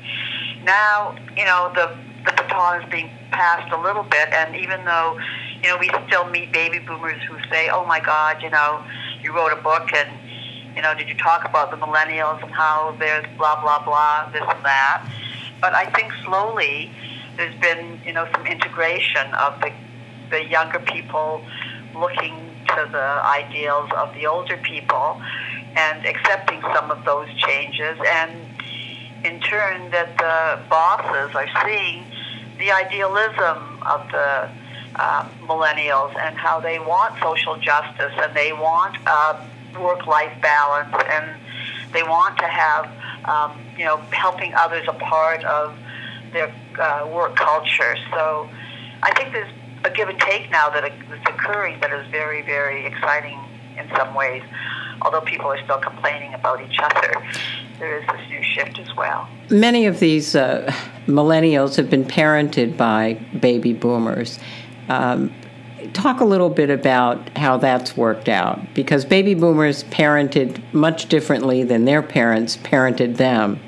Now, 0.64 1.18
you 1.36 1.44
know, 1.44 1.72
the 1.76 1.98
the 2.24 2.32
baton 2.32 2.82
is 2.82 2.90
being 2.90 3.10
passed 3.32 3.70
a 3.74 3.82
little 3.82 4.04
bit, 4.04 4.32
and 4.32 4.56
even 4.56 4.86
though, 4.86 5.20
you 5.62 5.68
know, 5.68 5.78
we 5.78 5.92
still 6.08 6.24
meet 6.30 6.54
baby 6.54 6.80
boomers 6.80 7.22
who 7.28 7.36
say, 7.50 7.70
"Oh 7.70 7.86
my 7.86 8.00
God, 8.00 8.42
you 8.42 8.50
know, 8.50 8.82
you 9.22 9.36
wrote 9.36 9.52
a 9.52 9.62
book 9.62 9.92
and 9.94 10.10
you 10.76 10.82
know, 10.82 10.94
did 10.96 11.08
you 11.08 11.16
talk 11.16 11.46
about 11.46 11.72
the 11.72 11.78
millennials 11.78 12.42
and 12.42 12.52
how 12.52 12.96
there's 13.00 13.26
blah, 13.38 13.62
blah, 13.62 13.84
blah, 13.84 14.30
this 14.32 14.42
and 14.42 14.66
that? 14.66 15.08
But 15.62 15.74
I 15.74 15.86
think 15.92 16.12
slowly 16.26 16.92
there's 17.38 17.56
been, 17.60 18.02
you 18.06 18.14
know, 18.14 18.28
some 18.34 18.46
integration 18.46 19.34
of 19.36 19.60
the, 19.62 19.72
the 20.30 20.46
younger 20.46 20.80
people 20.80 21.44
looking 21.96 22.53
to 22.76 22.90
the 22.92 23.22
ideals 23.26 23.90
of 23.96 24.14
the 24.14 24.28
older 24.28 24.58
people 24.58 25.22
and 25.76 26.06
accepting 26.06 26.62
some 26.62 26.92
of 26.92 27.04
those 27.06 27.28
changes. 27.36 27.98
And 28.06 28.32
in 29.24 29.40
turn, 29.40 29.90
that 29.92 30.18
the 30.18 30.70
bosses 30.70 31.36
are 31.36 31.48
seeing 31.66 32.06
the 32.58 32.72
idealism 32.72 33.82
of 33.84 34.10
the 34.12 34.50
uh, 34.96 35.28
millennials 35.42 36.16
and 36.18 36.38
how 36.38 36.60
they 36.60 36.80
want 36.80 37.20
social 37.22 37.58
justice 37.58 38.14
and 38.18 38.36
they 38.36 38.54
want 38.54 38.96
uh, 39.08 39.44
work-life 39.80 40.40
balance 40.42 40.94
and 41.10 41.40
they 41.94 42.04
want 42.04 42.38
to 42.38 42.48
have, 42.48 42.86
um, 43.26 43.60
you 43.78 43.86
know, 43.86 43.98
helping 44.12 44.54
others 44.54 44.86
a 44.88 44.94
part 44.94 45.44
of 45.46 45.76
their 46.32 46.54
uh, 46.80 47.08
work 47.12 47.36
culture. 47.36 47.96
So 48.12 48.50
I 49.02 49.12
think 49.16 49.34
there's 49.34 49.52
a 49.86 49.90
give 49.90 50.10
and 50.10 50.20
take 50.20 50.50
now 50.50 50.70
that 50.70 50.86
is 50.86 51.20
occurring 51.28 51.80
that 51.82 51.92
is 51.92 52.08
very, 52.12 52.42
very 52.42 52.86
exciting 52.86 53.40
in 53.78 53.90
some 53.96 54.14
ways. 54.14 54.44
Although 55.02 55.22
people 55.22 55.48
are 55.48 55.62
still 55.64 55.80
complaining 55.80 56.34
about 56.34 56.62
each 56.62 56.78
other, 56.82 57.14
there 57.80 58.00
is 58.00 58.08
this 58.08 58.30
new 58.30 58.44
shift 58.44 58.80
as 58.80 58.96
well. 58.96 59.28
Many 59.50 59.86
of 59.86 60.00
these 60.00 60.36
uh, 60.36 60.74
millennials 61.08 61.76
have 61.76 61.90
been 61.90 62.06
parented 62.06 62.78
by 62.78 63.16
baby 63.40 63.74
boomers. 63.74 64.40
Um, 64.88 65.34
talk 65.92 66.22
a 66.22 66.26
little 66.26 66.50
bit 66.50 66.70
about 66.70 67.36
how 67.38 67.58
that's 67.58 67.98
worked 67.98 68.30
out 68.30 68.74
because 68.74 69.04
baby 69.04 69.34
boomers 69.34 69.84
parented 69.86 70.62
much 70.74 71.08
differently 71.10 71.64
than 71.64 71.86
their 71.86 72.02
parents 72.02 72.56
parented 72.58 73.18
them. 73.18 73.60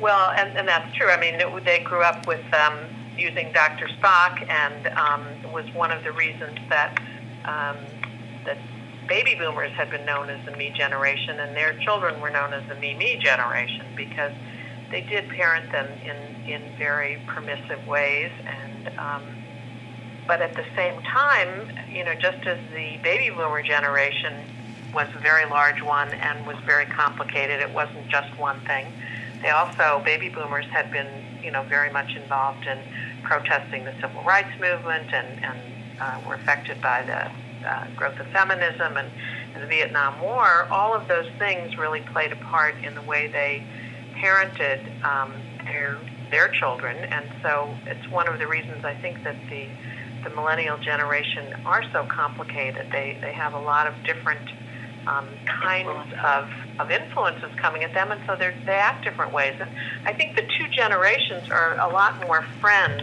Well, 0.00 0.30
and, 0.30 0.56
and 0.56 0.66
that's 0.66 0.94
true. 0.96 1.10
I 1.10 1.20
mean, 1.20 1.38
they 1.64 1.80
grew 1.80 2.02
up 2.02 2.26
with 2.26 2.42
um, 2.54 2.78
using 3.20 3.52
Dr. 3.52 3.86
Spock, 3.88 4.48
and 4.48 4.86
um, 4.88 5.52
was 5.52 5.66
one 5.74 5.90
of 5.90 6.02
the 6.02 6.12
reasons 6.12 6.58
that 6.68 6.98
um, 7.44 7.76
that 8.44 8.58
baby 9.08 9.34
boomers 9.34 9.72
had 9.72 9.90
been 9.90 10.06
known 10.06 10.30
as 10.30 10.44
the 10.46 10.56
me 10.56 10.70
generation, 10.70 11.38
and 11.40 11.56
their 11.56 11.78
children 11.80 12.20
were 12.20 12.30
known 12.30 12.52
as 12.52 12.66
the 12.68 12.74
me 12.76 12.94
me 12.94 13.16
generation 13.16 13.86
because 13.96 14.32
they 14.90 15.02
did 15.02 15.28
parent 15.28 15.70
them 15.70 15.86
in 16.04 16.50
in 16.50 16.62
very 16.78 17.22
permissive 17.26 17.86
ways, 17.86 18.32
and 18.46 18.98
um, 18.98 19.22
but 20.26 20.40
at 20.40 20.54
the 20.54 20.64
same 20.76 21.00
time, 21.02 21.76
you 21.92 22.04
know, 22.04 22.14
just 22.14 22.46
as 22.46 22.58
the 22.72 22.98
baby 23.02 23.30
boomer 23.34 23.62
generation 23.62 24.32
was 24.94 25.08
a 25.14 25.18
very 25.18 25.44
large 25.46 25.82
one 25.82 26.08
and 26.08 26.46
was 26.46 26.56
very 26.64 26.86
complicated, 26.86 27.60
it 27.60 27.72
wasn't 27.72 28.08
just 28.08 28.36
one 28.38 28.60
thing. 28.60 28.86
They 29.42 29.50
also, 29.50 30.02
baby 30.04 30.28
boomers 30.28 30.66
had 30.66 30.90
been, 30.90 31.08
you 31.42 31.50
know, 31.50 31.62
very 31.64 31.90
much 31.90 32.14
involved 32.14 32.66
in 32.66 32.78
protesting 33.22 33.84
the 33.84 33.94
civil 34.00 34.22
rights 34.24 34.52
movement 34.60 35.12
and, 35.12 35.44
and 35.44 35.58
uh, 36.00 36.20
were 36.26 36.34
affected 36.34 36.80
by 36.80 37.02
the 37.02 37.68
uh, 37.68 37.86
growth 37.96 38.18
of 38.18 38.26
feminism 38.28 38.96
and, 38.96 39.10
and 39.54 39.62
the 39.62 39.66
Vietnam 39.66 40.20
War. 40.20 40.66
All 40.70 40.94
of 40.94 41.08
those 41.08 41.28
things 41.38 41.76
really 41.76 42.00
played 42.12 42.32
a 42.32 42.36
part 42.36 42.74
in 42.84 42.94
the 42.94 43.02
way 43.02 43.28
they 43.28 43.62
parented 44.16 44.80
um, 45.04 45.32
their 45.64 45.98
their 46.30 46.48
children, 46.48 46.96
and 46.96 47.28
so 47.42 47.74
it's 47.86 48.08
one 48.08 48.28
of 48.28 48.38
the 48.38 48.46
reasons 48.46 48.84
I 48.84 48.94
think 48.94 49.24
that 49.24 49.36
the 49.50 49.66
the 50.22 50.30
millennial 50.30 50.78
generation 50.78 51.54
are 51.64 51.82
so 51.92 52.06
complicated. 52.06 52.86
They 52.92 53.18
they 53.20 53.32
have 53.32 53.54
a 53.54 53.58
lot 53.58 53.86
of 53.86 53.94
different 54.04 54.48
um, 55.06 55.26
kinds 55.46 56.12
of, 56.24 56.48
of 56.78 56.90
influences 56.90 57.50
coming 57.56 57.82
at 57.82 57.94
them, 57.94 58.10
and 58.10 58.20
so 58.26 58.36
they 58.36 58.52
they 58.66 58.74
act 58.74 59.04
different 59.04 59.32
ways. 59.32 59.54
And 59.60 59.70
I 60.04 60.12
think 60.12 60.36
the 60.36 60.42
two 60.42 60.68
generations 60.68 61.50
are 61.50 61.78
a 61.78 61.88
lot 61.92 62.20
more 62.26 62.44
friends 62.60 63.02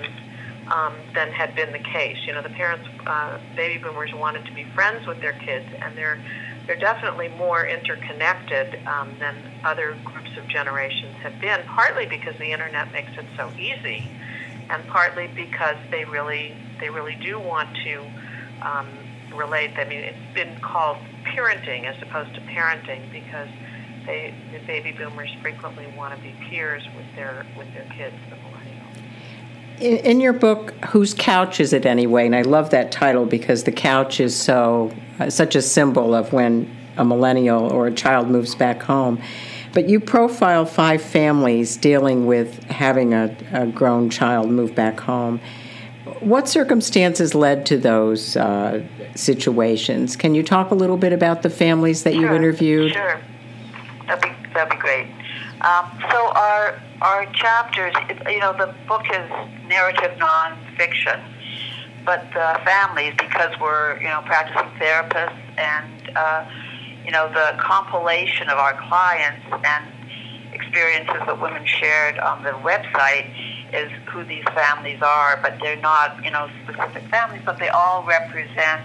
um, 0.72 0.94
than 1.16 1.32
had 1.32 1.56
been 1.56 1.72
the 1.72 1.80
case. 1.80 2.18
You 2.28 2.34
know, 2.34 2.42
the 2.42 2.50
parents, 2.50 2.86
uh, 3.06 3.38
baby 3.56 3.82
boomers, 3.82 4.12
wanted 4.14 4.46
to 4.46 4.54
be 4.54 4.64
friends 4.76 5.08
with 5.08 5.20
their 5.22 5.34
kids, 5.34 5.66
and 5.82 5.98
they're 5.98 6.20
they're 6.68 6.80
definitely 6.80 7.30
more 7.30 7.66
interconnected 7.66 8.78
um, 8.86 9.10
than 9.20 9.36
other 9.64 9.96
groups 10.04 10.32
of 10.38 10.48
generations 10.50 11.16
have 11.24 11.40
been. 11.40 11.60
Partly 11.66 12.06
because 12.06 12.36
the 12.40 12.52
internet 12.52 12.92
makes 12.92 13.12
it 13.18 13.26
so 13.38 13.50
easy, 13.58 14.04
and 14.70 14.86
partly 14.88 15.28
because 15.28 15.78
they 15.92 16.04
really 16.06 16.54
they 16.80 16.90
really 16.90 17.18
do 17.24 17.40
want 17.40 17.70
to 17.86 18.04
um, 18.62 18.88
relate. 19.36 19.72
I 19.78 19.86
mean, 19.86 20.00
it's 20.00 20.34
been 20.34 20.60
called 20.62 20.98
parenting 21.24 21.86
as 21.86 22.02
opposed 22.02 22.34
to 22.36 22.42
parenting 22.42 23.12
because 23.12 23.50
they 24.06 24.34
the 24.52 24.60
baby 24.66 24.92
boomers 24.92 25.34
frequently 25.42 25.86
want 25.98 26.16
to 26.16 26.22
be 26.22 26.34
peers 26.50 26.84
with 26.96 27.06
their 27.16 27.46
with 27.58 27.72
their 27.74 27.86
kids, 27.96 28.16
the 28.30 28.36
millennials. 28.36 30.06
In, 30.06 30.20
your 30.20 30.34
book, 30.34 30.72
whose 30.86 31.14
couch 31.14 31.60
is 31.60 31.72
it 31.72 31.86
anyway? 31.86 32.26
And 32.26 32.36
I 32.36 32.42
love 32.42 32.72
that 32.72 32.92
title 32.92 33.28
because 33.28 33.64
the 33.64 33.72
couch 33.72 34.20
is 34.20 34.36
so 34.36 34.92
uh, 35.20 35.30
such 35.30 35.56
a 35.56 35.62
symbol 35.62 36.16
of 36.16 36.34
when 36.34 36.76
a 36.98 37.06
millennial 37.06 37.72
or 37.72 37.86
a 37.86 37.94
child 37.94 38.28
moves 38.28 38.56
back 38.56 38.82
home. 38.82 39.22
But 39.74 39.88
you 39.88 40.00
profile 40.00 40.66
five 40.66 41.04
families 41.04 41.78
dealing 41.78 42.26
with 42.26 42.64
having 42.64 43.14
a, 43.14 43.36
a 43.54 43.68
grown 43.68 44.10
child 44.10 44.50
move 44.50 44.74
back 44.74 45.00
home. 45.00 45.40
What 46.20 46.48
circumstances 46.48 47.36
led 47.36 47.66
to 47.68 47.78
those 47.78 48.36
uh, 48.36 48.84
situations? 49.16 50.16
Can 50.16 50.36
you 50.36 50.44
talk 50.44 50.72
a 50.72 50.76
little 50.76 50.98
bit 50.98 51.14
about 51.14 51.42
the 51.42 51.50
families 51.50 52.04
that 52.04 52.14
sure, 52.14 52.22
you 52.22 52.34
interviewed? 52.34 52.94
Sure, 52.94 53.22
that'd 54.08 54.22
be 54.22 54.54
that'd 54.54 54.72
be 54.72 54.78
great. 54.78 55.08
Um, 55.62 55.90
so 56.12 56.32
our 56.36 56.80
our 57.02 57.26
chapters, 57.34 57.94
you 58.28 58.40
know, 58.40 58.54
the 58.54 58.74
book 58.88 59.04
is 59.12 59.30
narrative 59.68 60.18
nonfiction, 60.18 61.22
but 62.06 62.26
the 62.34 62.60
families, 62.66 63.14
because 63.18 63.54
we're 63.60 63.98
you 63.98 64.08
know 64.08 64.22
practicing 64.26 64.70
therapists, 64.80 65.40
and 65.58 66.12
uh, 66.16 66.50
you 67.06 67.12
know 67.12 67.28
the 67.30 67.58
compilation 67.60 68.50
of 68.50 68.58
our 68.58 68.74
clients 68.88 69.46
and 69.52 69.86
experiences 70.54 71.16
that 71.26 71.40
women 71.40 71.66
shared 71.66 72.18
on 72.20 72.44
the 72.44 72.52
website 72.52 73.30
is 73.74 73.92
who 74.12 74.24
these 74.24 74.46
families 74.56 75.02
are, 75.02 75.40
but 75.42 75.58
they're 75.62 75.82
not, 75.82 76.24
you 76.24 76.32
know, 76.32 76.50
specific 76.64 77.04
families, 77.10 77.42
but 77.46 77.60
they 77.60 77.70
all 77.70 78.04
represent, 78.04 78.82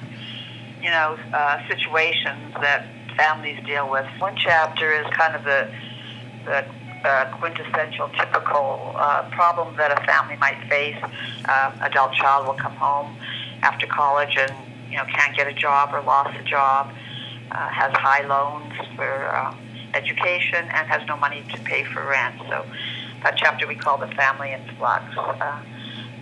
you 0.83 0.91
know, 0.91 1.17
uh, 1.33 1.69
situations 1.69 2.55
that 2.61 2.87
families 3.17 3.63
deal 3.65 3.89
with. 3.91 4.07
One 4.19 4.37
chapter 4.37 4.93
is 4.93 5.07
kind 5.13 5.35
of 5.37 5.45
the, 5.45 5.71
the 6.45 6.65
uh, 7.09 7.37
quintessential, 7.39 8.09
typical 8.11 8.93
uh, 8.97 9.29
problem 9.31 9.77
that 9.77 9.93
a 9.93 10.05
family 10.05 10.37
might 10.37 10.69
face. 10.69 10.97
Uh, 11.45 11.73
adult 11.83 12.13
child 12.15 12.47
will 12.47 12.55
come 12.55 12.75
home 12.75 13.17
after 13.63 13.87
college 13.87 14.37
and, 14.37 14.53
you 14.91 14.97
know, 14.97 15.05
can't 15.05 15.37
get 15.37 15.47
a 15.47 15.53
job 15.55 15.95
or 15.95 16.03
lost 16.03 16.37
a 16.39 16.43
job, 16.43 16.93
uh, 17.51 17.69
has 17.69 17.93
high 17.95 18.27
loans 18.27 18.73
for 18.97 19.37
um, 19.37 19.59
education, 19.95 20.65
and 20.73 20.89
has 20.89 21.07
no 21.07 21.17
money 21.17 21.45
to 21.53 21.59
pay 21.63 21.85
for 21.85 22.05
rent. 22.07 22.41
So 22.49 22.67
a 23.25 23.33
chapter 23.37 23.67
we 23.67 23.77
call 23.77 23.99
The 23.99 24.09
Family 24.09 24.53
in 24.53 24.61
Flux. 24.77 25.05
Uh, 25.17 25.63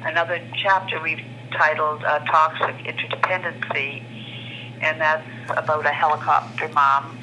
another 0.03 0.41
chapter 0.55 1.01
we've 1.01 1.25
titled 1.53 2.05
uh, 2.05 2.19
Toxic 2.27 2.77
Interdependency, 2.85 4.03
and 4.83 5.01
that's 5.01 5.27
about 5.57 5.87
a 5.87 5.91
helicopter 5.91 6.69
mom, 6.69 7.19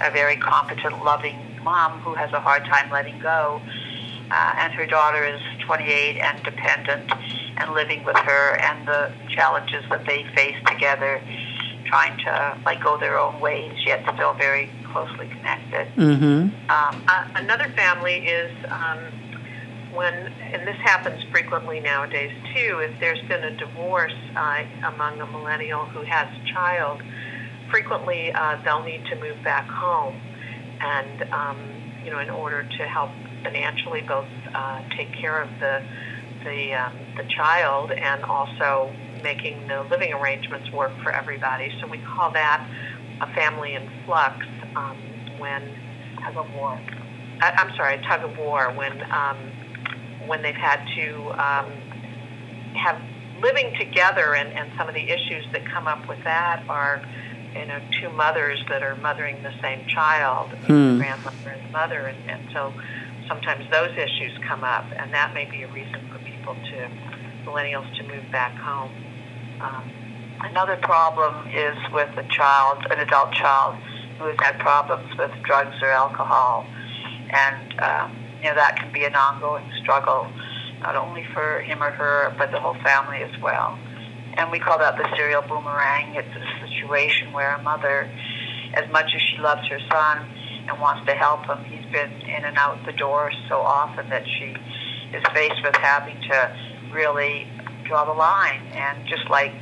a 0.00 0.10
very 0.10 0.36
competent, 0.36 1.04
loving 1.04 1.38
mom 1.62 2.00
who 2.00 2.14
has 2.14 2.32
a 2.32 2.40
hard 2.40 2.64
time 2.66 2.90
letting 2.90 3.18
go. 3.20 3.60
Uh, 4.30 4.54
and 4.58 4.72
her 4.72 4.86
daughter 4.86 5.24
is 5.24 5.40
28 5.60 6.18
and 6.18 6.42
dependent 6.42 7.12
and 7.58 7.72
living 7.72 8.04
with 8.04 8.16
her 8.16 8.56
and 8.60 8.86
the 8.86 9.12
challenges 9.30 9.84
that 9.90 10.04
they 10.06 10.24
face 10.34 10.56
together, 10.66 11.20
trying 11.86 12.18
to 12.18 12.58
like 12.64 12.82
go 12.82 12.98
their 12.98 13.18
own 13.18 13.40
ways, 13.40 13.72
yet 13.84 14.02
still 14.14 14.32
very 14.34 14.70
closely 14.84 15.28
connected. 15.28 15.88
Mm-hmm. 15.96 16.70
Um, 16.70 17.04
uh, 17.08 17.28
another 17.36 17.68
family 17.70 18.26
is 18.26 18.52
um, 18.70 18.98
when, 19.94 20.14
and 20.14 20.66
this 20.66 20.76
happens 20.76 21.22
frequently 21.30 21.80
nowadays 21.80 22.32
too, 22.54 22.80
if 22.80 22.98
there's 23.00 23.20
been 23.28 23.44
a 23.44 23.56
divorce 23.56 24.14
uh, 24.36 24.64
among 24.84 25.20
a 25.20 25.26
millennial 25.26 25.84
who 25.86 26.02
has 26.02 26.28
a 26.28 26.52
child, 26.52 27.02
frequently 27.70 28.32
uh, 28.32 28.58
they'll 28.64 28.82
need 28.82 29.04
to 29.06 29.16
move 29.16 29.42
back 29.44 29.66
home, 29.68 30.14
and 30.80 31.22
um, 31.32 31.58
you 32.04 32.10
know, 32.10 32.18
in 32.18 32.30
order 32.30 32.62
to 32.62 32.82
help 32.84 33.10
financially 33.42 34.02
both 34.02 34.28
uh, 34.54 34.82
take 34.96 35.12
care 35.14 35.40
of 35.42 35.48
the 35.60 35.82
the 36.44 36.74
um, 36.74 36.92
the 37.16 37.24
child 37.24 37.92
and 37.92 38.24
also 38.24 38.90
making 39.22 39.66
the 39.68 39.82
living 39.90 40.12
arrangements 40.12 40.70
work 40.72 40.92
for 41.02 41.12
everybody. 41.12 41.72
So 41.80 41.86
we 41.86 41.98
call 41.98 42.30
that 42.32 42.66
a 43.20 43.26
family 43.34 43.74
in 43.74 43.88
flux 44.04 44.44
um, 44.74 44.96
when 45.38 45.62
tug 46.24 46.36
of 46.36 46.54
war. 46.54 46.78
I, 47.40 47.52
I'm 47.58 47.74
sorry, 47.76 47.98
tug 48.08 48.24
of 48.24 48.36
war 48.38 48.72
when 48.74 49.00
um, 49.12 49.38
when 50.26 50.42
they've 50.42 50.54
had 50.54 50.86
to 50.94 51.30
um, 51.32 51.72
have 52.74 53.00
living 53.42 53.74
together 53.76 54.34
and, 54.34 54.52
and 54.52 54.70
some 54.78 54.88
of 54.88 54.94
the 54.94 55.10
issues 55.10 55.44
that 55.52 55.64
come 55.66 55.88
up 55.88 56.08
with 56.08 56.22
that 56.24 56.64
are 56.68 57.02
you 57.54 57.66
know 57.66 57.80
two 58.00 58.08
mothers 58.10 58.62
that 58.68 58.82
are 58.82 58.96
mothering 58.96 59.42
the 59.42 59.52
same 59.60 59.86
child 59.86 60.50
hmm. 60.50 60.92
the 60.92 60.96
grandmother 60.98 61.50
and 61.50 61.68
the 61.68 61.72
mother 61.72 62.06
and, 62.06 62.30
and 62.30 62.52
so 62.52 62.72
sometimes 63.28 63.68
those 63.70 63.90
issues 63.96 64.32
come 64.46 64.64
up 64.64 64.86
and 64.96 65.12
that 65.12 65.34
may 65.34 65.44
be 65.50 65.62
a 65.62 65.72
reason 65.72 66.00
for 66.10 66.18
people 66.24 66.54
to 66.54 66.88
millennials 67.44 67.92
to 67.96 68.02
move 68.04 68.24
back 68.30 68.54
home 68.54 68.92
um, 69.60 69.90
another 70.40 70.76
problem 70.76 71.46
is 71.48 71.76
with 71.92 72.10
a 72.16 72.26
child 72.28 72.78
an 72.90 73.00
adult 73.00 73.32
child 73.32 73.74
who 74.18 74.24
has 74.26 74.36
had 74.40 74.58
problems 74.60 75.08
with 75.18 75.30
drugs 75.42 75.76
or 75.82 75.90
alcohol 75.90 76.64
and 77.30 77.80
um, 77.80 78.21
you 78.42 78.48
know, 78.48 78.56
that 78.56 78.76
can 78.76 78.92
be 78.92 79.04
an 79.04 79.14
ongoing 79.14 79.70
struggle 79.82 80.26
not 80.80 80.96
only 80.96 81.24
for 81.32 81.60
him 81.60 81.80
or 81.80 81.90
her, 81.90 82.34
but 82.36 82.50
the 82.50 82.58
whole 82.58 82.74
family 82.82 83.22
as 83.22 83.40
well. 83.40 83.78
And 84.34 84.50
we 84.50 84.58
call 84.58 84.78
that 84.78 84.96
the 84.98 85.08
serial 85.16 85.42
boomerang. 85.42 86.16
It's 86.16 86.28
a 86.34 86.66
situation 86.66 87.32
where 87.32 87.54
a 87.54 87.62
mother, 87.62 88.10
as 88.74 88.90
much 88.90 89.06
as 89.14 89.22
she 89.22 89.38
loves 89.38 89.66
her 89.68 89.78
son 89.90 90.26
and 90.68 90.80
wants 90.80 91.06
to 91.06 91.14
help 91.14 91.46
him, 91.46 91.62
he's 91.64 91.86
been 91.92 92.10
in 92.10 92.44
and 92.44 92.58
out 92.58 92.84
the 92.84 92.92
door 92.92 93.30
so 93.48 93.60
often 93.60 94.08
that 94.10 94.26
she 94.26 94.56
is 95.14 95.22
faced 95.32 95.62
with 95.62 95.76
having 95.76 96.20
to 96.22 96.56
really 96.92 97.46
draw 97.84 98.04
the 98.04 98.18
line. 98.18 98.62
And 98.72 99.06
just 99.06 99.28
like 99.30 99.52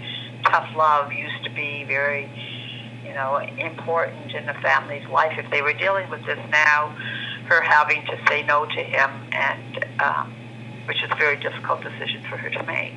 tough 0.47 0.69
love 0.75 1.13
used 1.13 1.45
to 1.45 1.51
be 1.51 1.85
very, 1.85 2.31
you 3.05 3.13
know, 3.13 3.37
important 3.59 4.33
in 4.33 4.47
the 4.47 4.55
family's 4.63 5.07
life, 5.09 5.37
if 5.37 5.51
they 5.51 5.61
were 5.61 5.75
dealing 5.75 6.09
with 6.09 6.25
this 6.25 6.41
now, 6.51 6.97
her 7.50 7.61
having 7.61 8.07
to 8.07 8.19
say 8.28 8.45
no 8.45 8.64
to 8.64 8.83
him, 8.83 9.11
and 9.33 9.85
um, 10.00 10.33
which 10.87 11.02
is 11.02 11.11
a 11.11 11.16
very 11.16 11.37
difficult 11.37 11.83
decision 11.83 12.23
for 12.30 12.37
her 12.37 12.49
to 12.49 12.62
make. 12.62 12.95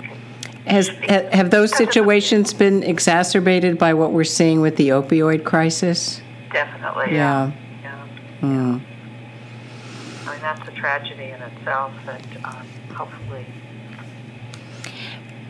Has 0.67 0.88
have 0.88 1.50
those 1.50 1.75
situations 1.75 2.53
been 2.53 2.83
exacerbated 2.83 3.77
by 3.77 3.95
what 3.95 4.13
we're 4.13 4.24
seeing 4.24 4.62
with 4.62 4.77
the 4.77 4.89
opioid 4.89 5.43
crisis? 5.43 6.22
Definitely. 6.51 7.15
Yeah. 7.15 7.51
Yeah. 7.81 8.07
Mm. 8.41 8.81
I 10.25 10.31
mean, 10.31 10.41
that's 10.41 10.67
a 10.67 10.72
tragedy 10.72 11.25
in 11.25 11.41
itself 11.41 11.91
that 12.05 12.25
um, 12.45 12.67
hopefully. 12.93 13.45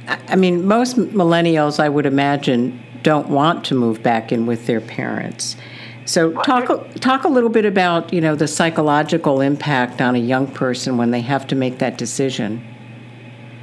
I 0.07 0.35
mean, 0.35 0.65
most 0.65 0.97
millennials, 0.97 1.79
I 1.79 1.89
would 1.89 2.05
imagine, 2.05 2.81
don't 3.03 3.29
want 3.29 3.65
to 3.65 3.75
move 3.75 4.01
back 4.01 4.31
in 4.31 4.45
with 4.45 4.65
their 4.65 4.81
parents. 4.81 5.55
So 6.05 6.33
talk 6.41 6.69
talk 6.95 7.23
a 7.23 7.29
little 7.29 7.49
bit 7.49 7.65
about 7.65 8.11
you 8.11 8.19
know 8.19 8.35
the 8.35 8.47
psychological 8.47 9.41
impact 9.41 10.01
on 10.01 10.15
a 10.15 10.19
young 10.19 10.47
person 10.47 10.97
when 10.97 11.11
they 11.11 11.21
have 11.21 11.47
to 11.47 11.55
make 11.55 11.79
that 11.79 11.97
decision. 11.97 12.63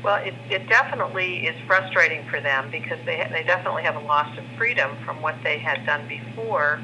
Well, 0.02 0.24
it, 0.24 0.34
it 0.48 0.66
definitely 0.66 1.46
is 1.46 1.56
frustrating 1.66 2.26
for 2.30 2.40
them 2.40 2.70
because 2.70 2.98
they 3.04 3.28
they 3.30 3.42
definitely 3.44 3.82
have 3.82 3.96
a 3.96 4.00
loss 4.00 4.36
of 4.38 4.44
freedom 4.56 4.96
from 5.04 5.20
what 5.20 5.36
they 5.42 5.58
had 5.58 5.84
done 5.84 6.08
before, 6.08 6.80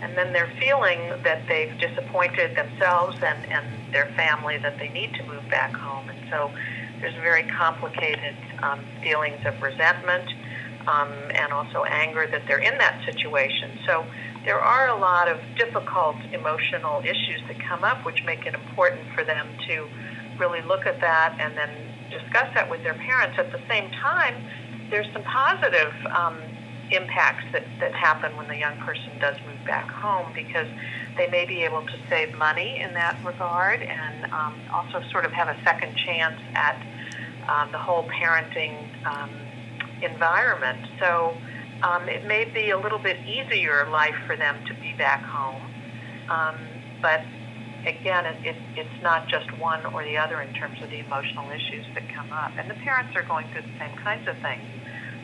and 0.00 0.16
then 0.16 0.32
they're 0.32 0.52
feeling 0.58 1.22
that 1.22 1.46
they've 1.48 1.78
disappointed 1.78 2.56
themselves 2.56 3.16
and 3.22 3.44
and 3.52 3.66
their 3.92 4.06
family 4.16 4.56
that 4.58 4.78
they 4.78 4.88
need 4.88 5.12
to 5.14 5.22
move 5.24 5.46
back 5.50 5.72
home, 5.74 6.08
and 6.08 6.18
so 6.30 6.50
there's 7.00 7.14
very 7.16 7.42
complicated 7.42 8.34
um, 8.62 8.80
feelings 9.02 9.44
of 9.44 9.60
resentment 9.60 10.26
um, 10.86 11.12
and 11.34 11.52
also 11.52 11.84
anger 11.84 12.26
that 12.26 12.42
they're 12.46 12.58
in 12.58 12.78
that 12.78 13.04
situation. 13.04 13.78
So 13.86 14.06
there 14.44 14.60
are 14.60 14.88
a 14.88 14.98
lot 14.98 15.28
of 15.28 15.38
difficult 15.56 16.16
emotional 16.32 17.00
issues 17.00 17.40
that 17.48 17.58
come 17.66 17.82
up, 17.82 18.04
which 18.04 18.22
make 18.24 18.46
it 18.46 18.54
important 18.54 19.08
for 19.14 19.24
them 19.24 19.48
to 19.68 19.88
really 20.38 20.60
look 20.62 20.86
at 20.86 21.00
that 21.00 21.36
and 21.40 21.56
then 21.56 21.70
discuss 22.10 22.52
that 22.54 22.70
with 22.70 22.82
their 22.82 22.94
parents. 22.94 23.38
At 23.38 23.52
the 23.52 23.60
same 23.68 23.90
time, 23.90 24.34
there's 24.90 25.10
some 25.12 25.22
positive 25.22 25.92
um, 26.12 26.38
impacts 26.90 27.44
that, 27.52 27.64
that 27.80 27.94
happen 27.94 28.36
when 28.36 28.48
the 28.48 28.56
young 28.56 28.76
person 28.78 29.10
does 29.18 29.36
move 29.46 29.64
back 29.66 29.88
home 29.90 30.30
because 30.34 30.68
they 31.16 31.28
may 31.28 31.46
be 31.46 31.62
able 31.62 31.82
to 31.86 31.98
save 32.10 32.36
money 32.36 32.80
in 32.80 32.92
that 32.94 33.18
regard 33.24 33.80
and 33.82 34.32
um, 34.32 34.60
also 34.72 35.02
sort 35.10 35.24
of 35.24 35.32
have 35.32 35.48
a 35.48 35.56
second 35.64 35.96
chance 35.96 36.40
at 36.54 36.76
um, 37.48 37.72
the 37.72 37.78
whole 37.78 38.06
parenting 38.08 38.76
um, 39.06 39.30
environment. 40.02 40.86
So 41.00 41.36
um, 41.84 42.08
it 42.08 42.24
may 42.24 42.46
be 42.46 42.70
a 42.70 42.78
little 42.78 42.98
bit 42.98 43.18
easier 43.26 43.86
life 43.90 44.16
for 44.26 44.36
them 44.36 44.56
to 44.66 44.74
be 44.74 44.94
back 44.96 45.22
home. 45.22 45.62
Um, 46.30 46.56
but 47.02 47.20
again, 47.86 48.24
it, 48.24 48.46
it, 48.46 48.56
it's 48.76 49.02
not 49.02 49.28
just 49.28 49.46
one 49.58 49.84
or 49.86 50.02
the 50.02 50.16
other 50.16 50.40
in 50.40 50.54
terms 50.54 50.82
of 50.82 50.88
the 50.88 51.00
emotional 51.00 51.50
issues 51.50 51.84
that 51.94 52.08
come 52.14 52.32
up. 52.32 52.52
And 52.56 52.70
the 52.70 52.74
parents 52.74 53.14
are 53.14 53.22
going 53.22 53.46
through 53.52 53.62
the 53.62 53.78
same 53.78 53.96
kinds 53.98 54.26
of 54.26 54.36
things. 54.38 54.64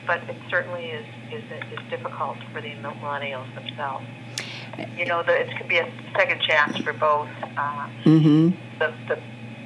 But 0.06 0.22
it 0.28 0.36
certainly 0.50 0.86
is, 0.86 1.06
is, 1.32 1.44
is 1.72 1.78
difficult 1.88 2.36
for 2.52 2.60
the 2.60 2.72
millennials 2.76 3.54
themselves. 3.54 4.04
You 4.96 5.06
know, 5.06 5.22
the, 5.22 5.32
it 5.32 5.56
could 5.56 5.68
be 5.68 5.78
a 5.78 5.90
second 6.16 6.40
chance 6.42 6.76
for 6.78 6.92
both. 6.92 7.28
Uh, 7.56 7.88
mm-hmm. 8.04 8.50
The, 8.78 8.94
the, 9.08 9.20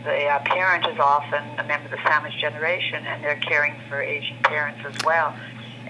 the 0.04 0.26
uh, 0.26 0.40
parent 0.44 0.86
is 0.86 0.98
often 0.98 1.42
a 1.58 1.64
member 1.64 1.86
of 1.86 1.92
the 1.92 2.02
sandwich 2.04 2.34
generation, 2.40 3.06
and 3.06 3.24
they're 3.24 3.40
caring 3.40 3.74
for 3.88 4.02
aging 4.02 4.38
parents 4.42 4.80
as 4.86 4.94
well. 5.04 5.34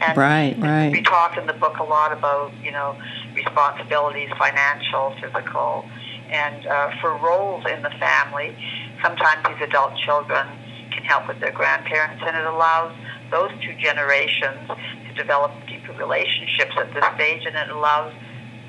And 0.00 0.16
right, 0.16 0.58
right. 0.58 0.90
We 0.92 1.02
talk 1.02 1.36
in 1.36 1.46
the 1.46 1.52
book 1.52 1.78
a 1.78 1.84
lot 1.84 2.12
about, 2.12 2.52
you 2.62 2.72
know, 2.72 2.96
responsibilities, 3.34 4.30
financial, 4.38 5.14
physical, 5.20 5.84
and 6.30 6.66
uh, 6.66 6.90
for 7.00 7.16
roles 7.18 7.64
in 7.66 7.82
the 7.82 7.90
family. 8.00 8.56
Sometimes 9.02 9.46
these 9.46 9.68
adult 9.68 9.96
children 9.98 10.46
can 10.90 11.04
help 11.04 11.28
with 11.28 11.40
their 11.40 11.52
grandparents, 11.52 12.22
and 12.26 12.36
it 12.36 12.46
allows 12.46 12.94
those 13.30 13.50
two 13.62 13.74
generations 13.80 14.68
to 14.68 15.14
develop 15.14 15.52
deeper 15.66 15.92
relationships 15.92 16.72
at 16.76 16.92
this 16.94 17.04
stage, 17.14 17.44
and 17.46 17.56
it 17.56 17.70
allows 17.70 18.12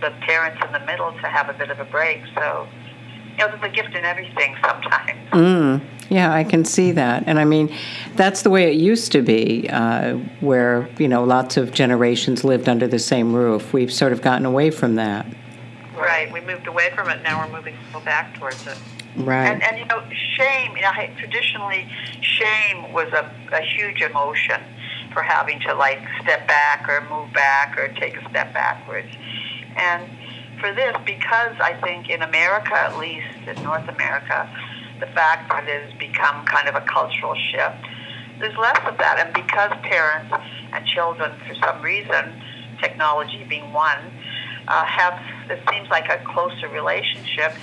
the 0.01 0.11
parents 0.21 0.61
in 0.65 0.71
the 0.73 0.85
middle 0.85 1.11
to 1.11 1.27
have 1.27 1.49
a 1.49 1.53
bit 1.53 1.69
of 1.69 1.79
a 1.79 1.85
break. 1.85 2.21
So, 2.35 2.67
you 3.31 3.37
know, 3.37 3.49
there's 3.49 3.63
a 3.63 3.75
gift 3.75 3.95
in 3.95 4.05
everything 4.05 4.55
sometimes. 4.63 5.29
Mm. 5.31 5.81
Yeah, 6.09 6.31
I 6.31 6.43
can 6.43 6.65
see 6.65 6.91
that. 6.91 7.23
And 7.25 7.39
I 7.39 7.45
mean, 7.45 7.73
that's 8.15 8.43
the 8.43 8.49
way 8.51 8.71
it 8.71 8.75
used 8.75 9.11
to 9.13 9.21
be, 9.21 9.67
uh, 9.69 10.17
where, 10.39 10.87
you 10.99 11.07
know, 11.07 11.23
lots 11.23 11.57
of 11.57 11.71
generations 11.71 12.43
lived 12.43 12.69
under 12.69 12.87
the 12.87 12.99
same 12.99 13.33
roof. 13.33 13.73
We've 13.73 13.91
sort 13.91 14.13
of 14.13 14.21
gotten 14.21 14.45
away 14.45 14.69
from 14.69 14.95
that. 14.95 15.25
Right. 15.97 16.31
We 16.31 16.41
moved 16.41 16.67
away 16.67 16.91
from 16.93 17.09
it. 17.09 17.23
Now 17.23 17.43
we're 17.43 17.57
moving 17.57 17.75
people 17.85 18.01
back 18.01 18.35
towards 18.37 18.67
it. 18.67 18.77
Right. 19.17 19.47
And, 19.47 19.63
and 19.63 19.79
you 19.79 19.85
know, 19.85 20.03
shame, 20.37 20.75
you 20.75 20.81
know, 20.83 20.91
traditionally, 21.17 21.89
shame 22.21 22.91
was 22.93 23.11
a, 23.13 23.31
a 23.51 23.61
huge 23.61 24.01
emotion 24.01 24.61
for 25.13 25.23
having 25.23 25.59
to, 25.61 25.73
like, 25.73 26.01
step 26.21 26.47
back 26.47 26.87
or 26.89 27.01
move 27.09 27.33
back 27.33 27.77
or 27.77 27.87
take 27.87 28.17
a 28.17 28.29
step 28.29 28.53
backwards. 28.53 29.07
And 29.77 30.03
for 30.59 30.73
this, 30.73 30.95
because 31.05 31.55
I 31.59 31.79
think 31.81 32.09
in 32.09 32.21
America, 32.21 32.75
at 32.75 32.97
least, 32.97 33.25
in 33.47 33.63
North 33.63 33.87
America, 33.87 34.49
the 34.99 35.07
fact 35.07 35.49
that 35.49 35.67
it 35.67 35.89
has 35.89 35.99
become 35.99 36.45
kind 36.45 36.67
of 36.67 36.75
a 36.75 36.81
cultural 36.81 37.35
shift. 37.35 37.83
There's 38.39 38.57
less 38.57 38.79
of 38.85 38.97
that, 38.97 39.19
and 39.19 39.33
because 39.33 39.71
parents 39.83 40.33
and 40.73 40.85
children, 40.85 41.31
for 41.47 41.55
some 41.55 41.81
reason, 41.81 42.41
technology 42.81 43.45
being 43.47 43.71
one, 43.71 43.99
uh, 44.67 44.85
have 44.85 45.19
it 45.49 45.61
seems 45.69 45.89
like 45.89 46.09
a 46.09 46.23
closer 46.25 46.67
relationship. 46.67 47.53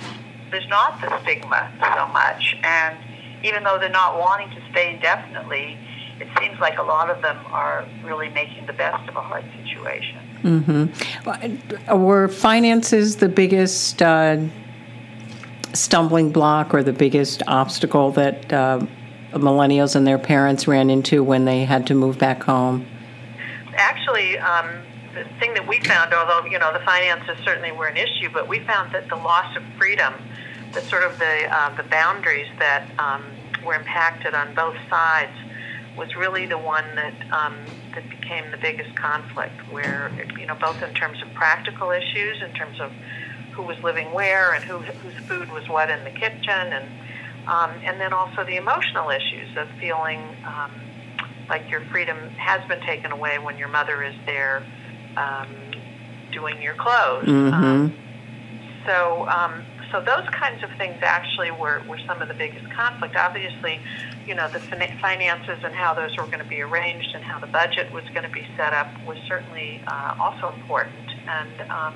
There's 0.49 0.67
not 0.67 1.01
the 1.01 1.21
stigma 1.21 1.71
so 1.79 2.07
much, 2.07 2.55
and 2.63 2.97
even 3.43 3.63
though 3.63 3.77
they're 3.79 3.89
not 3.89 4.19
wanting 4.19 4.49
to 4.51 4.61
stay 4.71 4.95
indefinitely, 4.95 5.77
it 6.19 6.27
seems 6.39 6.59
like 6.59 6.77
a 6.77 6.83
lot 6.83 7.09
of 7.09 7.21
them 7.21 7.37
are 7.47 7.85
really 8.03 8.29
making 8.29 8.65
the 8.65 8.73
best 8.73 9.07
of 9.09 9.15
a 9.15 9.21
hard 9.21 9.43
situation. 9.63 10.19
Mm-hmm. 10.43 11.97
Were 12.01 12.27
finances 12.27 13.17
the 13.17 13.29
biggest 13.29 14.01
uh, 14.01 14.37
stumbling 15.73 16.31
block 16.31 16.73
or 16.73 16.83
the 16.83 16.93
biggest 16.93 17.43
obstacle 17.47 18.11
that 18.11 18.51
uh, 18.53 18.85
millennials 19.33 19.95
and 19.95 20.05
their 20.05 20.19
parents 20.19 20.67
ran 20.67 20.89
into 20.89 21.23
when 21.23 21.45
they 21.45 21.65
had 21.65 21.87
to 21.87 21.95
move 21.95 22.17
back 22.17 22.43
home? 22.43 22.85
Actually, 23.75 24.37
um, 24.37 24.69
the 25.13 25.23
thing 25.39 25.53
that 25.53 25.67
we 25.67 25.79
found, 25.81 26.13
although 26.13 26.45
you 26.47 26.59
know 26.59 26.71
the 26.73 26.83
finances 26.85 27.37
certainly 27.43 27.71
were 27.71 27.87
an 27.87 27.97
issue, 27.97 28.29
but 28.31 28.47
we 28.47 28.59
found 28.59 28.93
that 28.93 29.09
the 29.09 29.15
loss 29.15 29.55
of 29.55 29.63
freedom, 29.77 30.13
the 30.73 30.81
sort 30.81 31.03
of 31.03 31.17
the 31.19 31.47
uh, 31.51 31.75
the 31.75 31.83
boundaries 31.83 32.47
that 32.59 32.87
um, 32.99 33.23
were 33.65 33.75
impacted 33.75 34.33
on 34.33 34.53
both 34.53 34.75
sides, 34.89 35.33
was 35.97 36.15
really 36.15 36.45
the 36.45 36.57
one 36.57 36.85
that 36.95 37.13
um, 37.31 37.55
that 37.95 38.07
became 38.09 38.49
the 38.51 38.57
biggest 38.57 38.95
conflict. 38.95 39.55
Where 39.71 40.11
you 40.37 40.45
know 40.45 40.55
both 40.55 40.81
in 40.83 40.93
terms 40.93 41.21
of 41.21 41.33
practical 41.33 41.91
issues, 41.91 42.41
in 42.41 42.53
terms 42.53 42.79
of 42.79 42.91
who 43.55 43.61
was 43.61 43.77
living 43.83 44.11
where 44.13 44.53
and 44.53 44.63
who, 44.63 44.77
whose 44.79 45.15
food 45.25 45.51
was 45.51 45.67
what 45.69 45.89
in 45.89 46.03
the 46.03 46.11
kitchen, 46.11 46.49
and 46.49 46.85
um, 47.47 47.71
and 47.83 47.99
then 47.99 48.13
also 48.13 48.43
the 48.45 48.55
emotional 48.55 49.09
issues 49.09 49.57
of 49.57 49.67
feeling 49.79 50.19
um, 50.45 50.71
like 51.49 51.69
your 51.69 51.81
freedom 51.91 52.17
has 52.37 52.65
been 52.67 52.79
taken 52.81 53.11
away 53.11 53.37
when 53.37 53.57
your 53.57 53.67
mother 53.67 54.01
is 54.03 54.15
there 54.25 54.63
um, 55.17 55.47
doing 56.31 56.61
your 56.61 56.75
clothes. 56.75 57.25
Mm-hmm. 57.25 57.53
Um, 57.53 57.93
so 58.85 59.27
um, 59.27 59.63
so 59.93 60.01
those 60.01 60.27
kinds 60.29 60.63
of 60.63 60.71
things 60.77 60.97
actually 61.03 61.51
were, 61.51 61.83
were 61.87 61.99
some 62.07 62.19
of 62.21 62.27
the 62.27 62.33
biggest 62.33 62.67
conflict. 62.73 63.15
Obviously, 63.15 63.79
you 64.25 64.33
know, 64.33 64.49
the 64.49 64.59
fin- 64.59 64.97
finances 64.99 65.59
and 65.63 65.75
how 65.75 65.93
those 65.93 66.17
were 66.17 66.25
going 66.25 66.39
to 66.39 66.49
be 66.49 66.61
arranged 66.61 67.13
and 67.13 67.23
how 67.23 67.39
the 67.39 67.47
budget 67.47 67.93
was 67.93 68.03
going 68.09 68.23
to 68.23 68.33
be 68.33 68.43
set 68.57 68.73
up 68.73 68.87
was 69.05 69.17
certainly 69.27 69.81
uh, 69.87 70.15
also 70.19 70.51
important. 70.55 71.07
And 71.27 71.61
um, 71.69 71.93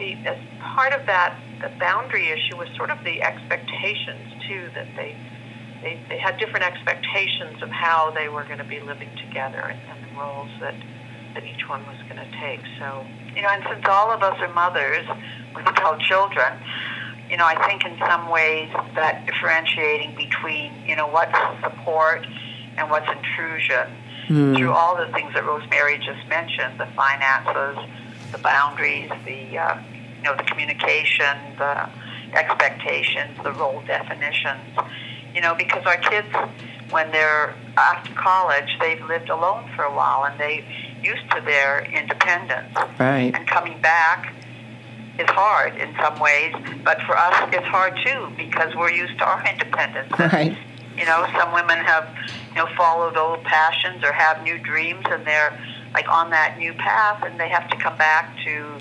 the 0.00 0.14
as 0.26 0.38
part 0.74 0.92
of 0.92 1.06
that 1.06 1.38
the 1.60 1.70
boundary 1.78 2.28
issue 2.28 2.56
was 2.56 2.68
sort 2.76 2.90
of 2.90 2.98
the 3.04 3.22
expectations 3.22 4.32
too 4.48 4.68
that 4.74 4.88
they 4.96 5.14
they, 5.82 6.00
they 6.08 6.18
had 6.18 6.38
different 6.38 6.64
expectations 6.66 7.62
of 7.62 7.70
how 7.70 8.10
they 8.10 8.28
were 8.28 8.44
going 8.44 8.58
to 8.58 8.64
be 8.64 8.80
living 8.80 9.10
together 9.16 9.60
and, 9.60 9.80
and 9.88 9.98
the 10.04 10.18
roles 10.18 10.50
that 10.60 10.74
that 11.34 11.44
each 11.44 11.68
one 11.68 11.86
was 11.86 11.96
going 12.08 12.16
to 12.16 12.30
take. 12.40 12.60
So 12.78 13.06
you 13.36 13.42
know, 13.42 13.48
and 13.48 13.62
since 13.70 13.86
all 13.86 14.10
of 14.10 14.22
us 14.22 14.40
are 14.40 14.52
mothers 14.52 15.06
with 15.54 15.66
adult 15.68 16.00
children, 16.00 16.58
you 17.30 17.36
know, 17.36 17.46
I 17.46 17.66
think 17.68 17.84
in 17.84 17.96
some 17.98 18.28
ways 18.28 18.68
that 18.96 19.24
differentiating 19.24 20.16
between, 20.16 20.72
you 20.84 20.96
know, 20.96 21.06
what's 21.06 21.36
support 21.62 22.26
and 22.76 22.90
what's 22.90 23.08
intrusion 23.08 23.86
mm. 24.26 24.56
through 24.56 24.72
all 24.72 24.96
the 24.96 25.12
things 25.12 25.32
that 25.34 25.44
Rosemary 25.44 25.98
just 25.98 26.26
mentioned, 26.28 26.80
the 26.80 26.88
finances, 26.96 27.78
the 28.32 28.38
boundaries, 28.38 29.10
the, 29.24 29.58
uh, 29.58 29.78
you 30.20 30.24
know, 30.24 30.36
the 30.36 30.42
communication, 30.44 31.36
the 31.56 31.88
expectations, 32.34 33.38
the 33.42 33.52
role 33.52 33.82
definitions, 33.86 34.60
you 35.34 35.40
know, 35.40 35.54
because 35.54 35.84
our 35.86 35.96
kids, 35.96 36.28
when 36.90 37.10
they're 37.10 37.54
after 37.76 38.12
college, 38.14 38.76
they've 38.80 39.02
lived 39.06 39.30
alone 39.30 39.70
for 39.74 39.84
a 39.84 39.94
while 39.94 40.24
and 40.24 40.38
they 40.38 40.64
used 41.02 41.28
to 41.30 41.40
their 41.40 41.84
independence. 41.86 42.74
Right. 42.98 43.32
And 43.34 43.46
coming 43.46 43.80
back 43.80 44.34
is 45.18 45.28
hard 45.30 45.76
in 45.76 45.94
some 45.96 46.18
ways, 46.20 46.54
but 46.84 47.00
for 47.02 47.16
us 47.16 47.48
it's 47.52 47.66
hard 47.66 47.98
too 48.04 48.32
because 48.36 48.74
we're 48.74 48.92
used 48.92 49.18
to 49.18 49.24
our 49.24 49.46
independence. 49.48 50.12
Right. 50.18 50.56
You 50.96 51.06
know, 51.06 51.26
some 51.38 51.54
women 51.54 51.78
have, 51.78 52.14
you 52.50 52.56
know, 52.56 52.68
followed 52.76 53.16
old 53.16 53.42
passions 53.44 54.04
or 54.04 54.12
have 54.12 54.42
new 54.42 54.58
dreams 54.58 55.02
and 55.08 55.26
they're 55.26 55.58
like 55.94 56.06
on 56.08 56.28
that 56.30 56.58
new 56.58 56.74
path 56.74 57.22
and 57.24 57.40
they 57.40 57.48
have 57.48 57.70
to 57.70 57.76
come 57.78 57.96
back 57.96 58.36
to, 58.44 58.76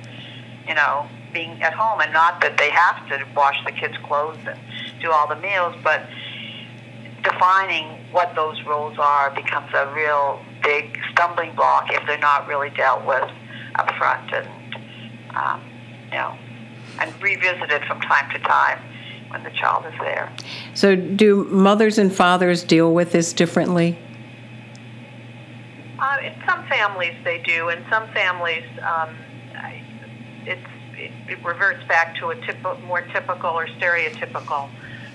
you 0.67 0.75
know, 0.75 1.07
being 1.33 1.61
at 1.61 1.73
home 1.73 2.01
and 2.01 2.11
not 2.13 2.41
that 2.41 2.57
they 2.57 2.69
have 2.69 3.07
to 3.09 3.25
wash 3.35 3.57
the 3.65 3.71
kids' 3.71 3.97
clothes 4.03 4.39
and 4.47 4.59
do 5.01 5.11
all 5.11 5.27
the 5.27 5.35
meals, 5.35 5.75
but 5.83 6.07
defining 7.23 7.85
what 8.11 8.33
those 8.35 8.61
roles 8.63 8.97
are 8.97 9.29
becomes 9.31 9.69
a 9.73 9.91
real 9.93 10.39
big 10.63 10.97
stumbling 11.11 11.53
block 11.55 11.87
if 11.91 12.05
they're 12.07 12.17
not 12.17 12.47
really 12.47 12.69
dealt 12.71 13.05
with 13.05 13.29
up 13.75 13.89
front 13.95 14.31
and 14.33 14.47
um, 15.35 15.61
you 16.11 16.17
know 16.17 16.37
and 16.99 17.21
revisited 17.21 17.83
from 17.85 18.01
time 18.01 18.29
to 18.31 18.39
time 18.39 18.79
when 19.29 19.43
the 19.43 19.51
child 19.51 19.85
is 19.85 19.93
there. 19.99 20.31
So 20.73 20.95
do 20.95 21.43
mothers 21.45 21.97
and 21.97 22.13
fathers 22.13 22.63
deal 22.63 22.93
with 22.93 23.11
this 23.11 23.31
differently? 23.31 23.97
Uh, 25.99 26.17
in 26.23 26.33
some 26.47 26.65
families 26.67 27.15
they 27.23 27.41
do. 27.43 27.69
In 27.69 27.85
some 27.89 28.07
families 28.09 28.65
um, 28.81 29.15
it, 30.99 31.11
it 31.27 31.43
reverts 31.43 31.83
back 31.87 32.15
to 32.17 32.31
a 32.31 32.35
typ- 32.35 32.83
more 32.83 33.01
typical 33.01 33.51
or 33.51 33.67
stereotypical 33.67 34.69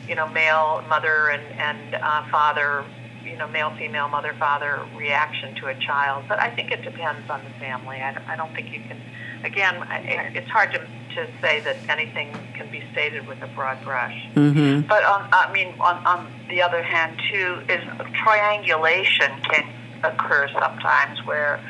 you 0.09 0.15
know, 0.15 0.29
male 0.29 0.83
mother 0.89 1.29
and, 1.29 1.43
and 1.59 1.95
uh, 1.95 2.29
father, 2.31 2.85
you 3.25 3.37
know, 3.37 3.49
male, 3.49 3.73
female, 3.77 4.09
mother, 4.09 4.35
father 4.39 4.85
reaction 4.97 5.55
to 5.57 5.67
a 5.69 5.75
child. 5.81 6.25
But 6.29 6.41
I 6.41 6.51
think 6.51 6.71
it 6.71 6.83
depends 6.83 7.29
on 7.31 7.43
the 7.45 7.51
family. 7.59 8.01
I 8.01 8.13
don't, 8.13 8.29
I 8.29 8.37
don't 8.37 8.55
think 8.55 8.73
you 8.73 8.81
can, 8.81 9.01
again, 9.45 9.83
it, 10.05 10.37
it's 10.37 10.51
hard 10.51 10.73
to, 10.73 10.79
to 10.79 11.31
say 11.41 11.61
that 11.61 11.77
anything 11.89 12.37
can 12.55 12.71
be 12.71 12.83
stated 12.93 13.27
with 13.27 13.41
a 13.43 13.47
broad 13.49 13.83
brush. 13.83 14.29
Mm-hmm. 14.35 14.87
But 14.87 15.05
on, 15.05 15.29
I 15.33 15.51
mean, 15.53 15.75
on, 15.81 16.05
on 16.07 16.31
the 16.49 16.61
other 16.61 16.83
hand, 16.83 17.21
too, 17.33 17.63
is 17.69 17.83
triangulation 18.13 19.33
can 19.43 19.73
occur 20.03 20.49
sometimes 20.53 21.25
where, 21.25 21.61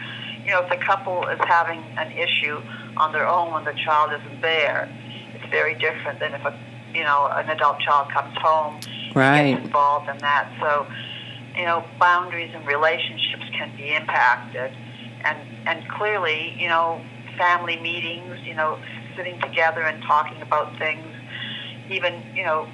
you 0.44 0.50
know, 0.50 0.62
if 0.62 0.70
the 0.70 0.84
couple 0.84 1.26
is 1.28 1.40
having 1.46 1.80
an 1.96 2.12
issue 2.12 2.60
on 2.96 3.12
their 3.12 3.26
own 3.26 3.52
when 3.52 3.64
the 3.64 3.74
child 3.84 4.12
isn't 4.20 4.40
there, 4.42 4.88
it's 5.34 5.50
very 5.50 5.74
different 5.74 6.20
than 6.20 6.34
if 6.34 6.44
a 6.44 6.58
you 6.94 7.02
know, 7.02 7.26
an 7.32 7.50
adult 7.50 7.80
child 7.80 8.08
comes 8.12 8.36
home, 8.38 8.80
right. 9.14 9.52
gets 9.52 9.66
involved 9.66 10.08
in 10.08 10.16
that. 10.18 10.48
So, 10.60 10.86
you 11.56 11.64
know, 11.64 11.84
boundaries 11.98 12.52
and 12.54 12.64
relationships 12.66 13.42
can 13.52 13.76
be 13.76 13.94
impacted, 13.94 14.72
and 15.24 15.38
and 15.66 15.88
clearly, 15.90 16.54
you 16.56 16.68
know, 16.68 17.04
family 17.36 17.80
meetings, 17.80 18.38
you 18.44 18.54
know, 18.54 18.78
sitting 19.16 19.40
together 19.40 19.82
and 19.82 20.02
talking 20.04 20.40
about 20.40 20.78
things, 20.78 21.06
even 21.90 22.22
you 22.34 22.44
know, 22.44 22.68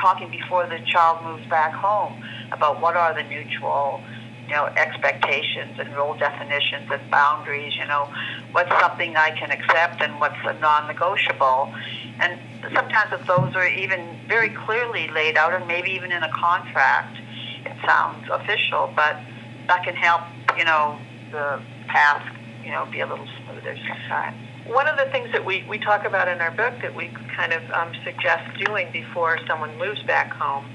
talking 0.00 0.30
before 0.30 0.66
the 0.66 0.80
child 0.86 1.24
moves 1.24 1.48
back 1.48 1.72
home 1.72 2.22
about 2.52 2.80
what 2.80 2.96
are 2.96 3.14
the 3.14 3.24
mutual 3.28 4.02
you 4.50 4.56
know, 4.56 4.66
expectations 4.76 5.78
and 5.78 5.94
role 5.94 6.18
definitions 6.18 6.90
and 6.90 7.08
boundaries, 7.08 7.72
you 7.78 7.86
know, 7.86 8.12
what's 8.50 8.68
something 8.80 9.16
I 9.16 9.30
can 9.30 9.52
accept 9.52 10.02
and 10.02 10.18
what's 10.18 10.34
a 10.44 10.58
non-negotiable. 10.58 11.72
And 12.18 12.36
sometimes 12.74 13.12
if 13.12 13.24
those 13.28 13.54
are 13.54 13.68
even 13.68 14.18
very 14.26 14.50
clearly 14.66 15.06
laid 15.14 15.36
out 15.36 15.54
and 15.54 15.68
maybe 15.68 15.90
even 15.92 16.10
in 16.10 16.24
a 16.24 16.32
contract, 16.32 17.16
it 17.64 17.76
sounds 17.86 18.26
official, 18.28 18.92
but 18.96 19.22
that 19.68 19.84
can 19.84 19.94
help, 19.94 20.22
you 20.58 20.64
know, 20.64 20.98
the 21.30 21.62
path, 21.86 22.26
you 22.64 22.72
know, 22.72 22.88
be 22.90 22.98
a 22.98 23.06
little 23.06 23.28
smoother 23.46 23.76
sometimes. 23.86 24.36
One 24.66 24.88
of 24.88 24.98
the 24.98 25.06
things 25.12 25.30
that 25.30 25.46
we, 25.46 25.64
we 25.68 25.78
talk 25.78 26.04
about 26.04 26.26
in 26.26 26.40
our 26.40 26.50
book 26.50 26.74
that 26.82 26.96
we 26.96 27.14
kind 27.36 27.52
of 27.52 27.62
um, 27.70 27.92
suggest 28.02 28.50
doing 28.66 28.90
before 28.92 29.38
someone 29.46 29.78
moves 29.78 30.02
back 30.02 30.32
home 30.32 30.66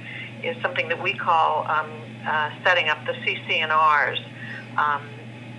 is 0.43 0.55
something 0.61 0.88
that 0.88 1.03
we 1.03 1.13
call 1.17 1.67
um, 1.67 1.91
uh, 2.25 2.51
setting 2.63 2.89
up 2.89 2.97
the 3.05 3.13
CC&Rs. 3.13 4.19
Um, 4.77 5.07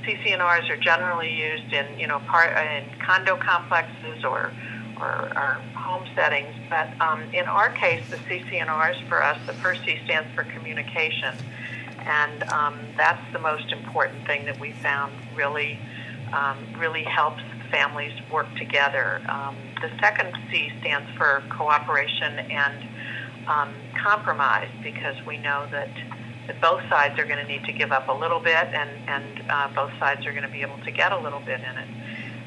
CC&Rs 0.04 0.70
are 0.70 0.76
generally 0.76 1.32
used 1.32 1.72
in, 1.72 1.98
you 1.98 2.06
know, 2.06 2.20
part 2.20 2.56
in 2.56 2.84
condo 3.00 3.36
complexes 3.36 4.24
or 4.24 4.52
or, 5.00 5.30
or 5.36 5.60
home 5.74 6.06
settings. 6.14 6.54
But 6.70 6.88
um, 7.00 7.22
in 7.34 7.44
our 7.46 7.70
case, 7.70 8.02
the 8.08 8.16
CC&Rs 8.16 8.96
for 9.08 9.22
us, 9.22 9.38
the 9.46 9.52
first 9.54 9.84
C 9.84 9.98
stands 10.04 10.28
for 10.34 10.44
communication, 10.44 11.34
and 12.00 12.42
um, 12.44 12.78
that's 12.96 13.20
the 13.32 13.38
most 13.38 13.72
important 13.72 14.26
thing 14.26 14.46
that 14.46 14.58
we 14.58 14.72
found 14.72 15.12
really 15.34 15.78
um, 16.32 16.58
really 16.78 17.04
helps 17.04 17.42
families 17.70 18.12
work 18.32 18.46
together. 18.56 19.20
Um, 19.28 19.56
the 19.80 19.90
second 20.00 20.34
C 20.50 20.72
stands 20.80 21.08
for 21.16 21.42
cooperation 21.50 22.38
and 22.38 22.88
um, 23.46 23.74
compromise 24.02 24.70
because 24.82 25.16
we 25.26 25.36
know 25.36 25.66
that 25.70 25.90
that 26.46 26.60
both 26.60 26.82
sides 26.88 27.18
are 27.18 27.24
going 27.24 27.44
to 27.44 27.50
need 27.50 27.64
to 27.64 27.72
give 27.72 27.92
up 27.92 28.08
a 28.08 28.12
little 28.12 28.40
bit, 28.40 28.66
and 28.72 28.90
and 29.08 29.50
uh, 29.50 29.68
both 29.74 29.92
sides 29.98 30.26
are 30.26 30.32
going 30.32 30.44
to 30.44 30.50
be 30.50 30.62
able 30.62 30.78
to 30.84 30.90
get 30.90 31.12
a 31.12 31.18
little 31.18 31.40
bit 31.40 31.60
in 31.60 31.76
it. 31.76 31.88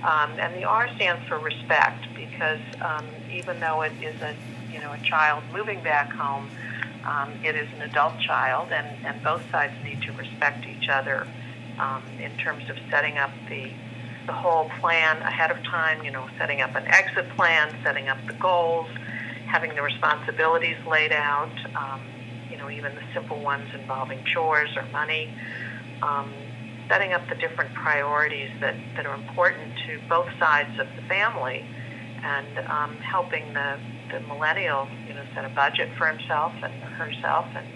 Um, 0.03 0.31
and 0.39 0.55
the 0.55 0.63
R 0.63 0.89
stands 0.95 1.27
for 1.27 1.37
respect 1.37 2.05
because 2.15 2.61
um, 2.81 3.05
even 3.31 3.59
though 3.59 3.81
it 3.81 3.91
is 4.01 4.21
a 4.21 4.33
you 4.71 4.79
know 4.79 4.93
a 4.93 4.99
child 4.99 5.43
moving 5.51 5.83
back 5.83 6.11
home, 6.11 6.49
um, 7.05 7.33
it 7.43 7.55
is 7.55 7.67
an 7.73 7.81
adult 7.81 8.19
child, 8.19 8.71
and, 8.71 9.05
and 9.05 9.21
both 9.23 9.41
sides 9.51 9.73
need 9.83 10.01
to 10.03 10.11
respect 10.13 10.65
each 10.65 10.89
other 10.89 11.27
um, 11.79 12.03
in 12.19 12.31
terms 12.37 12.69
of 12.69 12.77
setting 12.89 13.17
up 13.17 13.31
the 13.49 13.71
the 14.25 14.33
whole 14.33 14.69
plan 14.79 15.17
ahead 15.17 15.51
of 15.51 15.61
time. 15.63 16.03
You 16.03 16.11
know, 16.11 16.29
setting 16.37 16.61
up 16.61 16.75
an 16.75 16.87
exit 16.87 17.29
plan, 17.35 17.75
setting 17.83 18.07
up 18.07 18.17
the 18.25 18.33
goals, 18.33 18.87
having 19.47 19.75
the 19.75 19.81
responsibilities 19.81 20.77
laid 20.87 21.11
out. 21.11 21.51
Um, 21.75 22.01
you 22.49 22.57
know, 22.57 22.69
even 22.69 22.95
the 22.95 23.03
simple 23.13 23.39
ones 23.39 23.69
involving 23.73 24.23
chores 24.25 24.69
or 24.75 24.83
money. 24.91 25.33
Um, 26.01 26.33
setting 26.89 27.13
up 27.13 27.21
the 27.29 27.35
different 27.35 27.73
priorities 27.75 28.49
that, 28.59 28.75
that 28.95 29.05
are 29.05 29.13
important 29.13 29.71
to 29.85 29.99
both 30.09 30.27
sides 30.39 30.77
of 30.79 30.87
the 30.95 31.01
family 31.03 31.63
and 32.23 32.59
um, 32.67 32.95
helping 32.97 33.53
the, 33.53 33.79
the 34.11 34.19
millennial, 34.21 34.87
you 35.07 35.13
know, 35.13 35.23
set 35.35 35.45
a 35.45 35.49
budget 35.49 35.89
for 35.97 36.07
himself 36.07 36.51
and 36.63 36.73
herself 36.73 37.45
and, 37.55 37.67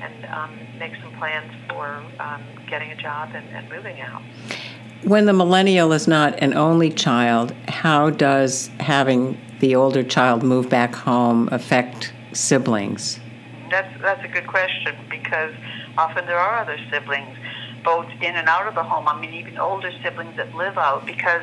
and 0.00 0.24
um, 0.26 0.58
make 0.78 0.92
some 1.02 1.12
plans 1.18 1.52
for 1.68 1.86
um, 2.20 2.42
getting 2.70 2.92
a 2.92 2.96
job 2.96 3.30
and, 3.34 3.46
and 3.48 3.68
moving 3.68 4.00
out. 4.00 4.22
When 5.02 5.26
the 5.26 5.32
millennial 5.32 5.92
is 5.92 6.08
not 6.08 6.38
an 6.38 6.54
only 6.54 6.90
child, 6.90 7.52
how 7.68 8.10
does 8.10 8.70
having 8.80 9.38
the 9.58 9.74
older 9.74 10.02
child 10.02 10.42
move 10.42 10.68
back 10.70 10.94
home 10.94 11.48
affect 11.50 12.12
siblings? 12.32 13.18
That's, 13.70 13.88
that's 14.00 14.24
a 14.24 14.28
good 14.28 14.46
question 14.46 14.94
because 15.10 15.54
often 15.98 16.26
there 16.26 16.38
are 16.38 16.60
other 16.60 16.78
siblings 16.90 17.36
both 17.84 18.06
in 18.20 18.34
and 18.34 18.48
out 18.48 18.66
of 18.66 18.74
the 18.74 18.82
home. 18.82 19.06
I 19.06 19.18
mean, 19.18 19.32
even 19.34 19.58
older 19.58 19.92
siblings 20.02 20.36
that 20.36 20.54
live 20.54 20.76
out 20.76 21.06
because 21.06 21.42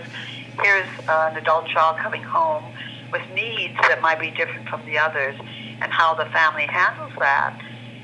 here's 0.62 0.90
uh, 1.08 1.30
an 1.32 1.38
adult 1.38 1.68
child 1.68 1.98
coming 1.98 2.22
home 2.22 2.64
with 3.12 3.22
needs 3.34 3.76
that 3.88 4.02
might 4.02 4.20
be 4.20 4.32
different 4.32 4.68
from 4.68 4.86
the 4.86 4.98
others, 4.98 5.36
and 5.40 5.92
how 5.92 6.14
the 6.16 6.26
family 6.32 6.66
handles 6.66 7.14
that 7.20 7.58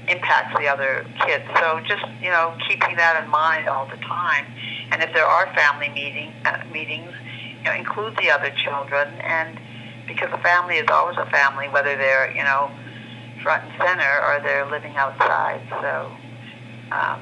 impacts 0.08 0.58
the 0.58 0.68
other 0.68 1.06
kids. 1.26 1.44
So 1.60 1.82
just 1.86 2.06
you 2.22 2.30
know, 2.30 2.56
keeping 2.68 2.96
that 2.96 3.22
in 3.24 3.30
mind 3.30 3.68
all 3.68 3.86
the 3.86 3.98
time. 3.98 4.46
And 4.92 5.04
if 5.04 5.14
there 5.14 5.26
are 5.26 5.54
family 5.54 5.90
meeting 5.90 6.34
uh, 6.46 6.64
meetings, 6.72 7.12
you 7.58 7.64
know, 7.66 7.74
include 7.74 8.16
the 8.18 8.32
other 8.32 8.52
children, 8.64 9.08
and 9.22 9.60
because 10.08 10.30
a 10.32 10.42
family 10.42 10.76
is 10.76 10.88
always 10.90 11.18
a 11.18 11.30
family, 11.30 11.68
whether 11.70 11.98
they're 11.98 12.32
you 12.32 12.44
know 12.44 12.72
front 13.42 13.64
and 13.64 13.74
center 13.78 14.22
or 14.26 14.40
they're 14.42 14.70
living 14.70 14.96
outside. 14.96 15.62
So. 15.70 16.12
Um, 16.92 17.22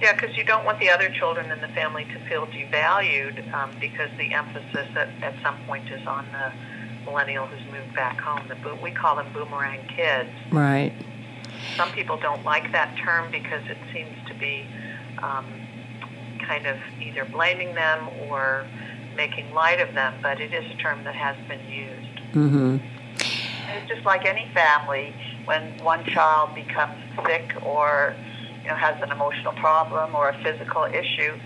yeah, 0.00 0.12
because 0.14 0.36
you 0.36 0.44
don't 0.44 0.64
want 0.64 0.78
the 0.78 0.90
other 0.90 1.10
children 1.10 1.50
in 1.50 1.60
the 1.60 1.68
family 1.68 2.04
to 2.04 2.28
feel 2.28 2.46
devalued 2.46 3.52
um, 3.52 3.70
because 3.80 4.10
the 4.16 4.32
emphasis 4.32 4.86
at, 4.94 5.08
at 5.22 5.34
some 5.42 5.58
point 5.66 5.90
is 5.90 6.06
on 6.06 6.24
the 6.30 6.52
millennial 7.04 7.46
who's 7.46 7.64
moved 7.72 7.94
back 7.94 8.20
home. 8.20 8.46
The 8.48 8.54
bo- 8.56 8.78
we 8.80 8.92
call 8.92 9.16
them 9.16 9.32
boomerang 9.32 9.86
kids. 9.88 10.30
Right. 10.52 10.92
Some 11.76 11.90
people 11.92 12.16
don't 12.16 12.44
like 12.44 12.70
that 12.72 12.96
term 13.04 13.30
because 13.30 13.62
it 13.68 13.78
seems 13.92 14.14
to 14.28 14.34
be 14.34 14.66
um, 15.20 15.46
kind 16.46 16.66
of 16.66 16.76
either 17.00 17.24
blaming 17.24 17.74
them 17.74 18.08
or 18.28 18.66
making 19.16 19.52
light 19.52 19.80
of 19.80 19.94
them, 19.94 20.14
but 20.22 20.40
it 20.40 20.52
is 20.52 20.70
a 20.70 20.76
term 20.76 21.02
that 21.04 21.14
has 21.14 21.36
been 21.48 21.68
used. 21.68 22.18
Mm-hmm. 22.32 22.76
It's 23.76 23.88
just 23.88 24.04
like 24.04 24.24
any 24.24 24.48
family 24.54 25.14
when 25.44 25.76
one 25.82 26.04
child 26.04 26.54
becomes 26.54 26.94
sick 27.24 27.54
or 27.62 28.14
you 28.62 28.68
know 28.68 28.74
has 28.74 29.00
an 29.02 29.10
emotional 29.10 29.52
problem 29.54 30.14
or 30.14 30.30
a 30.30 30.42
physical 30.42 30.84
issue 30.84 31.38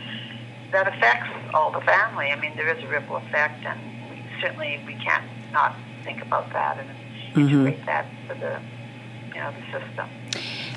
that 0.72 0.88
affects 0.88 1.28
all 1.54 1.70
the 1.70 1.80
family. 1.82 2.28
I 2.28 2.40
mean, 2.40 2.56
there 2.56 2.74
is 2.74 2.82
a 2.82 2.88
ripple 2.88 3.16
effect, 3.16 3.64
and 3.64 3.78
certainly 4.40 4.82
we 4.86 4.94
can't 4.94 5.24
not 5.52 5.76
think 6.02 6.22
about 6.22 6.52
that 6.52 6.78
and 6.78 6.88
mm-hmm. 6.88 7.40
integrate 7.40 7.86
that 7.86 8.06
to 8.28 8.34
the 8.34 8.60
you 9.28 9.40
know 9.40 9.52
the 9.52 9.78
system. 9.78 10.08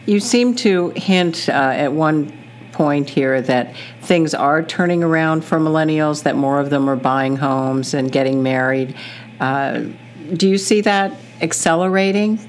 You 0.05 0.19
seem 0.19 0.55
to 0.55 0.89
hint 0.95 1.49
uh, 1.49 1.51
at 1.51 1.91
one 1.91 2.31
point 2.71 3.09
here 3.09 3.41
that 3.41 3.73
things 4.01 4.33
are 4.33 4.61
turning 4.61 5.01
around 5.01 5.43
for 5.45 5.59
millennials, 5.59 6.23
that 6.23 6.35
more 6.35 6.59
of 6.59 6.69
them 6.69 6.89
are 6.89 6.97
buying 6.97 7.37
homes 7.37 7.93
and 7.93 8.11
getting 8.11 8.43
married. 8.43 8.95
Uh, 9.39 9.85
do 10.33 10.49
you 10.49 10.57
see 10.57 10.81
that 10.81 11.13
accelerating? 11.41 12.39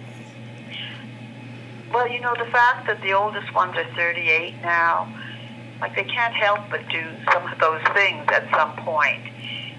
Well, 1.93 2.09
you 2.09 2.21
know, 2.21 2.35
the 2.39 2.51
fact 2.51 2.87
that 2.89 3.01
the 3.03 3.13
oldest 3.13 3.55
ones 3.55 3.77
are 3.77 3.87
38 3.95 4.61
now, 4.63 5.13
like 5.81 5.95
they 5.95 6.05
can't 6.05 6.35
help 6.35 6.61
but 6.71 6.87
do 6.89 7.05
some 7.33 7.51
of 7.51 7.59
those 7.59 7.83
things 7.95 8.25
at 8.29 8.49
some 8.51 8.77
point. 8.85 9.23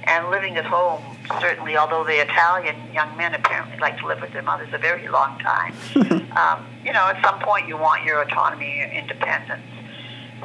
And 0.05 0.29
living 0.29 0.55
at 0.55 0.65
home, 0.65 1.03
certainly, 1.41 1.75
although 1.75 2.05
the 2.05 2.21
Italian 2.21 2.75
young 2.93 3.15
men 3.17 3.35
apparently 3.35 3.77
like 3.77 3.99
to 3.99 4.07
live 4.07 4.21
with 4.21 4.31
their 4.31 4.41
mothers 4.41 4.69
a 4.71 4.77
very 4.77 5.09
long 5.09 5.37
time, 5.39 5.73
um, 6.37 6.65
you 6.85 6.93
know, 6.93 7.07
at 7.07 7.21
some 7.21 7.39
point 7.41 7.67
you 7.67 7.75
want 7.75 8.05
your 8.05 8.21
autonomy 8.21 8.79
and 8.79 8.93
independence. 8.93 9.61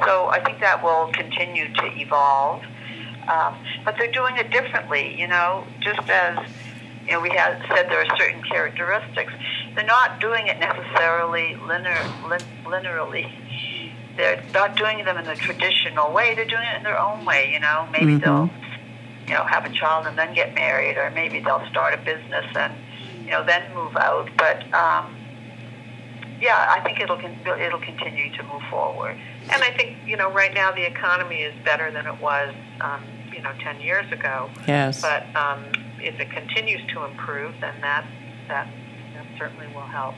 So 0.03 0.27
I 0.27 0.43
think 0.43 0.59
that 0.59 0.83
will 0.83 1.11
continue 1.13 1.73
to 1.73 1.85
evolve. 1.97 2.63
Um, 3.31 3.57
but 3.85 3.95
they're 3.97 4.11
doing 4.11 4.35
it 4.35 4.51
differently, 4.51 5.17
you 5.17 5.27
know, 5.27 5.65
just 5.79 6.09
as 6.09 6.45
you 7.05 7.11
know, 7.13 7.19
we 7.19 7.29
had 7.29 7.61
said 7.67 7.89
there 7.89 8.01
are 8.01 8.17
certain 8.17 8.41
characteristics. 8.43 9.33
They're 9.75 9.85
not 9.85 10.19
doing 10.19 10.47
it 10.47 10.59
necessarily 10.59 11.55
linear, 11.55 11.99
lin, 12.27 12.39
linearly. 12.63 13.31
They're 14.15 14.43
not 14.53 14.75
doing 14.75 15.03
them 15.03 15.17
in 15.17 15.25
the 15.25 15.35
traditional 15.35 16.13
way. 16.13 16.35
They're 16.35 16.45
doing 16.45 16.67
it 16.73 16.77
in 16.77 16.83
their 16.83 16.99
own 16.99 17.25
way. 17.25 17.51
You 17.51 17.59
know, 17.59 17.87
maybe 17.91 18.13
mm-hmm. 18.13 18.19
they'll, 18.19 18.49
you 19.27 19.33
know, 19.33 19.43
have 19.43 19.65
a 19.65 19.73
child 19.73 20.05
and 20.05 20.17
then 20.17 20.33
get 20.33 20.53
married, 20.53 20.97
or 20.97 21.09
maybe 21.11 21.39
they'll 21.39 21.67
start 21.69 21.93
a 21.93 21.97
business 21.97 22.45
and, 22.55 22.73
you 23.25 23.31
know, 23.31 23.43
then 23.43 23.73
move 23.73 23.95
out. 23.97 24.29
But 24.37 24.63
um, 24.73 25.15
yeah, 26.39 26.67
I 26.69 26.81
think 26.81 26.99
it'll 26.99 27.19
it'll 27.19 27.79
continue 27.79 28.35
to 28.37 28.43
move 28.43 28.61
forward. 28.69 29.17
And 29.49 29.63
I 29.63 29.71
think 29.75 29.97
you 30.05 30.17
know 30.17 30.31
right 30.31 30.53
now 30.53 30.71
the 30.71 30.85
economy 30.85 31.37
is 31.37 31.53
better 31.65 31.91
than 31.91 32.05
it 32.05 32.21
was 32.21 32.53
um, 32.81 33.03
you 33.33 33.41
know 33.41 33.51
ten 33.61 33.79
years 33.81 34.11
ago. 34.11 34.49
Yes. 34.67 35.01
But 35.01 35.33
um, 35.35 35.65
if 36.03 36.19
it 36.19 36.31
continues 36.31 36.81
to 36.93 37.05
improve, 37.05 37.53
then 37.61 37.79
that 37.81 38.05
that, 38.47 38.67
that 39.13 39.25
certainly 39.37 39.67
will 39.67 39.81
help. 39.81 40.15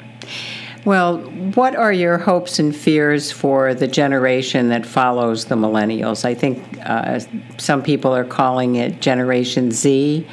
Well, 0.83 1.19
what 1.53 1.75
are 1.75 1.93
your 1.93 2.17
hopes 2.17 2.59
and 2.59 2.75
fears 2.75 3.31
for 3.31 3.73
the 3.73 3.87
generation 3.87 4.69
that 4.69 4.85
follows 4.85 5.45
the 5.45 5.55
millennials? 5.55 6.25
I 6.25 6.33
think 6.35 6.63
uh, 6.83 7.19
some 7.57 7.81
people 7.81 8.15
are 8.15 8.25
calling 8.25 8.75
it 8.75 9.01
Generation 9.01 9.71
Z. 9.71 10.27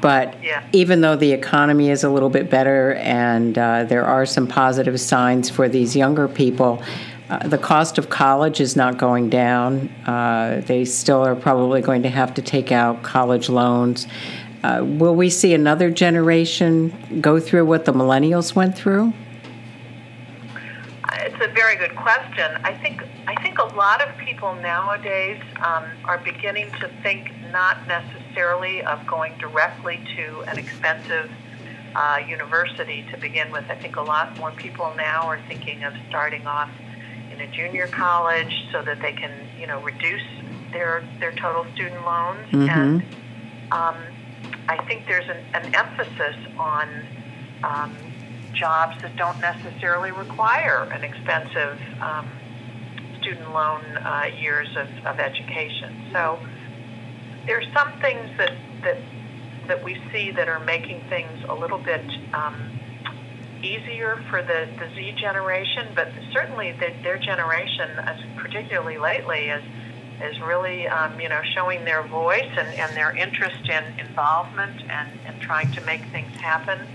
But 0.00 0.42
yeah. 0.42 0.66
even 0.72 1.00
though 1.00 1.16
the 1.16 1.32
economy 1.32 1.88
is 1.88 2.04
a 2.04 2.10
little 2.10 2.28
bit 2.28 2.50
better 2.50 2.94
and 2.96 3.56
uh, 3.56 3.84
there 3.84 4.04
are 4.04 4.26
some 4.26 4.46
positive 4.46 5.00
signs 5.00 5.48
for 5.48 5.66
these 5.66 5.96
younger 5.96 6.28
people, 6.28 6.82
uh, 7.30 7.48
the 7.48 7.56
cost 7.56 7.96
of 7.96 8.10
college 8.10 8.60
is 8.60 8.76
not 8.76 8.98
going 8.98 9.30
down. 9.30 9.88
Uh, 10.06 10.60
they 10.66 10.84
still 10.84 11.24
are 11.24 11.34
probably 11.34 11.80
going 11.80 12.02
to 12.02 12.10
have 12.10 12.34
to 12.34 12.42
take 12.42 12.70
out 12.70 13.02
college 13.02 13.48
loans. 13.48 14.06
Uh, 14.64 14.82
will 14.82 15.14
we 15.14 15.28
see 15.28 15.52
another 15.52 15.90
generation 15.90 17.20
go 17.20 17.38
through 17.38 17.66
what 17.66 17.84
the 17.84 17.92
millennials 17.92 18.54
went 18.54 18.74
through? 18.74 19.12
It's 21.12 21.44
a 21.44 21.52
very 21.52 21.76
good 21.76 21.94
question. 21.94 22.50
I 22.64 22.72
think 22.72 23.02
I 23.26 23.34
think 23.42 23.58
a 23.58 23.66
lot 23.76 24.00
of 24.00 24.16
people 24.16 24.54
nowadays 24.54 25.42
um, 25.56 25.84
are 26.04 26.16
beginning 26.16 26.70
to 26.80 26.88
think 27.02 27.30
not 27.50 27.86
necessarily 27.86 28.82
of 28.82 29.06
going 29.06 29.36
directly 29.36 30.00
to 30.16 30.40
an 30.48 30.58
expensive 30.58 31.30
uh, 31.94 32.20
university 32.26 33.04
to 33.12 33.18
begin 33.18 33.52
with. 33.52 33.64
I 33.68 33.74
think 33.74 33.96
a 33.96 34.02
lot 34.02 34.34
more 34.38 34.50
people 34.52 34.94
now 34.96 35.24
are 35.24 35.42
thinking 35.46 35.84
of 35.84 35.92
starting 36.08 36.46
off 36.46 36.70
in 37.30 37.38
a 37.38 37.46
junior 37.48 37.86
college 37.88 38.66
so 38.72 38.80
that 38.80 39.02
they 39.02 39.12
can, 39.12 39.46
you 39.60 39.66
know, 39.66 39.82
reduce 39.82 40.24
their 40.72 41.06
their 41.20 41.32
total 41.32 41.66
student 41.74 42.02
loans. 42.06 42.46
Mm-hmm. 42.50 42.70
And 42.70 43.02
um, 43.70 43.96
I 44.68 44.84
think 44.86 45.06
there's 45.06 45.28
an, 45.28 45.44
an 45.54 45.74
emphasis 45.74 46.36
on 46.58 46.88
um, 47.62 47.96
jobs 48.54 49.00
that 49.02 49.16
don't 49.16 49.40
necessarily 49.40 50.12
require 50.12 50.84
an 50.92 51.04
expensive 51.04 51.78
um, 52.00 52.30
student 53.20 53.52
loan 53.52 53.82
uh, 53.98 54.30
years 54.38 54.68
of, 54.76 54.88
of 55.06 55.18
education. 55.18 56.08
So 56.12 56.38
there's 57.46 57.66
some 57.74 57.92
things 58.00 58.30
that 58.38 58.52
that 58.82 58.98
that 59.66 59.82
we 59.82 60.00
see 60.12 60.30
that 60.30 60.48
are 60.48 60.60
making 60.60 61.00
things 61.08 61.44
a 61.48 61.54
little 61.54 61.78
bit 61.78 62.04
um, 62.34 62.78
easier 63.62 64.22
for 64.28 64.42
the, 64.42 64.68
the 64.78 64.94
Z 64.94 65.14
generation, 65.18 65.88
but 65.94 66.08
certainly 66.32 66.72
the, 66.72 66.92
their 67.02 67.18
generation, 67.18 67.90
particularly 68.36 68.98
lately, 68.98 69.48
is 69.48 69.62
is 70.22 70.40
really 70.40 70.86
um, 70.88 71.18
you 71.20 71.28
know 71.28 71.40
showing 71.54 71.84
their 71.84 72.02
voice 72.02 72.50
and, 72.56 72.68
and 72.78 72.96
their 72.96 73.14
interest 73.16 73.68
in 73.68 73.84
involvement 73.98 74.82
and, 74.88 75.08
and 75.26 75.40
trying 75.40 75.70
to 75.72 75.80
make 75.82 76.02
things 76.12 76.34
happen 76.36 76.86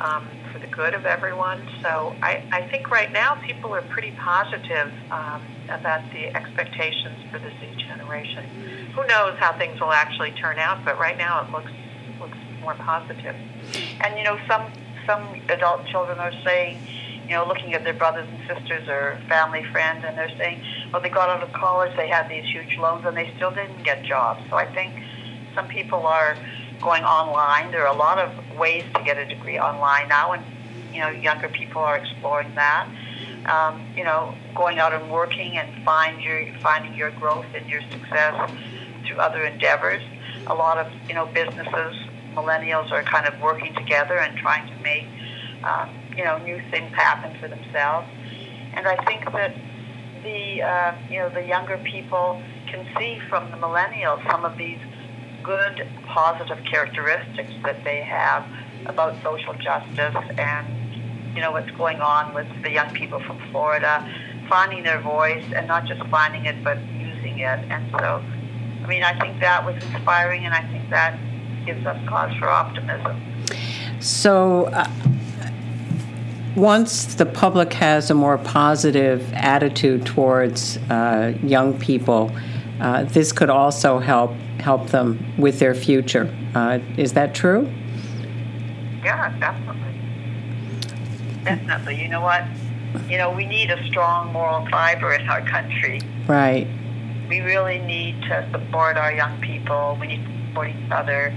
um, 0.00 0.26
for 0.52 0.58
the 0.58 0.66
good 0.66 0.94
of 0.94 1.06
everyone. 1.06 1.66
So 1.82 2.14
I, 2.22 2.44
I 2.52 2.68
think 2.68 2.90
right 2.90 3.12
now 3.12 3.34
people 3.46 3.74
are 3.74 3.82
pretty 3.82 4.12
positive 4.12 4.92
um, 5.10 5.42
about 5.68 6.02
the 6.12 6.34
expectations 6.34 7.18
for 7.30 7.38
the 7.38 7.50
Z 7.50 7.84
generation 7.86 8.44
who 8.94 9.06
knows 9.06 9.36
how 9.38 9.52
things 9.58 9.80
will 9.80 9.92
actually 9.92 10.30
turn 10.32 10.58
out, 10.58 10.84
but 10.84 10.98
right 10.98 11.18
now 11.18 11.44
it 11.44 11.50
looks 11.50 11.70
looks 12.20 12.38
more 12.60 12.74
positive. 12.74 13.34
And 14.00 14.16
you 14.16 14.24
know, 14.24 14.38
some 14.46 14.70
some 15.06 15.40
adult 15.48 15.86
children 15.86 16.18
are 16.18 16.32
saying, 16.44 16.78
you 17.24 17.30
know, 17.30 17.46
looking 17.46 17.74
at 17.74 17.84
their 17.84 17.92
brothers 17.94 18.28
and 18.30 18.40
sisters 18.46 18.88
or 18.88 19.20
family 19.28 19.64
friends, 19.72 20.04
and 20.06 20.16
they're 20.16 20.36
saying, 20.38 20.62
well, 20.94 21.02
they 21.02 21.08
got 21.08 21.28
out 21.28 21.42
of 21.42 21.52
college, 21.52 21.90
they 21.96 22.06
had 22.06 22.28
these 22.28 22.44
huge 22.44 22.78
loans, 22.78 23.04
and 23.04 23.16
they 23.16 23.28
still 23.34 23.50
didn't 23.50 23.82
get 23.82 24.04
jobs. 24.04 24.40
So 24.48 24.54
I 24.54 24.72
think 24.72 24.94
some 25.52 25.66
people 25.66 26.06
are 26.06 26.36
going 26.80 27.02
online. 27.02 27.72
There 27.72 27.84
are 27.84 27.92
a 27.92 27.98
lot 27.98 28.18
of 28.18 28.56
ways 28.56 28.84
to 28.94 29.02
get 29.02 29.18
a 29.18 29.26
degree 29.26 29.58
online 29.58 30.08
now, 30.08 30.34
and 30.34 30.44
you 30.92 31.00
know, 31.00 31.08
younger 31.08 31.48
people 31.48 31.82
are 31.82 31.96
exploring 31.96 32.54
that. 32.54 32.88
Um, 33.46 33.84
you 33.96 34.04
know, 34.04 34.36
going 34.54 34.78
out 34.78 34.92
and 34.92 35.10
working 35.10 35.58
and 35.58 35.84
find 35.84 36.22
your 36.22 36.46
finding 36.62 36.94
your 36.94 37.10
growth 37.10 37.46
and 37.56 37.68
your 37.68 37.82
success 37.90 38.48
through 39.04 39.16
other 39.16 39.42
endeavors. 39.42 40.02
A 40.46 40.54
lot 40.54 40.78
of 40.78 40.92
you 41.08 41.14
know 41.16 41.26
businesses, 41.26 41.96
millennials 42.36 42.92
are 42.92 43.02
kind 43.02 43.26
of 43.26 43.40
working 43.40 43.74
together 43.74 44.16
and 44.16 44.38
trying 44.38 44.68
to 44.68 44.80
make 44.84 45.08
um, 45.64 45.90
you 46.16 46.22
know 46.22 46.38
new 46.38 46.62
things 46.70 46.94
happen 46.94 47.36
for 47.40 47.48
themselves. 47.48 48.06
And 48.74 48.86
I 48.86 48.96
think 49.04 49.24
that 49.32 49.54
the 50.24 50.62
uh, 50.62 50.94
you 51.08 51.18
know 51.18 51.28
the 51.28 51.46
younger 51.46 51.78
people 51.78 52.42
can 52.66 52.86
see 52.98 53.20
from 53.28 53.50
the 53.50 53.56
millennials 53.56 54.20
some 54.30 54.44
of 54.44 54.56
these 54.56 54.80
good 55.42 55.86
positive 56.06 56.58
characteristics 56.64 57.52
that 57.62 57.84
they 57.84 58.00
have 58.00 58.44
about 58.86 59.14
social 59.22 59.54
justice 59.54 60.16
and 60.38 60.66
you 61.36 61.40
know 61.40 61.52
what's 61.52 61.70
going 61.72 62.00
on 62.00 62.34
with 62.34 62.48
the 62.62 62.70
young 62.70 62.92
people 62.94 63.20
from 63.20 63.38
Florida 63.50 64.10
finding 64.48 64.82
their 64.82 65.00
voice 65.00 65.44
and 65.54 65.68
not 65.68 65.84
just 65.86 66.02
finding 66.08 66.46
it 66.46 66.64
but 66.64 66.78
using 66.92 67.38
it 67.38 67.60
and 67.70 67.90
so 67.92 68.22
I 68.84 68.86
mean, 68.86 69.02
I 69.02 69.18
think 69.18 69.40
that 69.40 69.64
was 69.64 69.82
inspiring, 69.82 70.44
and 70.44 70.52
I 70.52 70.60
think 70.70 70.90
that 70.90 71.18
gives 71.64 71.86
us 71.86 71.96
cause 72.06 72.36
for 72.36 72.50
optimism. 72.50 73.18
So, 73.98 74.64
uh, 74.66 74.86
once 76.56 77.14
the 77.14 77.26
public 77.26 77.72
has 77.74 78.10
a 78.10 78.14
more 78.14 78.38
positive 78.38 79.32
attitude 79.32 80.06
towards 80.06 80.76
uh, 80.90 81.36
young 81.42 81.78
people, 81.78 82.30
uh, 82.80 83.04
this 83.04 83.32
could 83.32 83.50
also 83.50 83.98
help 83.98 84.32
help 84.60 84.88
them 84.90 85.18
with 85.36 85.58
their 85.58 85.74
future. 85.74 86.34
Uh, 86.54 86.78
is 86.96 87.12
that 87.12 87.34
true? 87.34 87.70
Yeah, 89.02 89.36
definitely. 89.38 90.00
Definitely. 91.44 92.02
You 92.02 92.08
know 92.08 92.22
what? 92.22 92.44
You 93.08 93.18
know, 93.18 93.30
we 93.30 93.44
need 93.44 93.70
a 93.70 93.86
strong 93.88 94.32
moral 94.32 94.66
fiber 94.70 95.12
in 95.12 95.28
our 95.28 95.46
country. 95.46 96.00
Right 96.26 96.66
we 97.28 97.40
really 97.40 97.78
need 97.78 98.20
to 98.22 98.48
support 98.52 98.96
our 98.96 99.12
young 99.12 99.40
people. 99.40 99.96
We 100.00 100.08
need 100.08 100.24
to 100.24 100.48
support 100.48 100.70
each 100.70 100.90
other. 100.90 101.28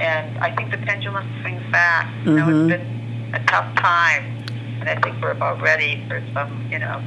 And 0.00 0.38
I 0.38 0.54
think 0.54 0.70
the 0.70 0.78
pendulum 0.78 1.28
swings 1.40 1.62
back. 1.70 2.12
You 2.24 2.32
know, 2.32 2.48
it's 2.48 2.56
mm-hmm. 2.56 2.68
been 2.68 3.34
a 3.34 3.44
tough 3.46 3.74
time. 3.76 4.33
And 4.86 4.98
I 4.98 5.00
think 5.00 5.22
we're 5.22 5.30
about 5.30 5.62
ready 5.62 6.04
for 6.08 6.22
some, 6.34 6.68
you 6.70 6.78
know, 6.78 7.02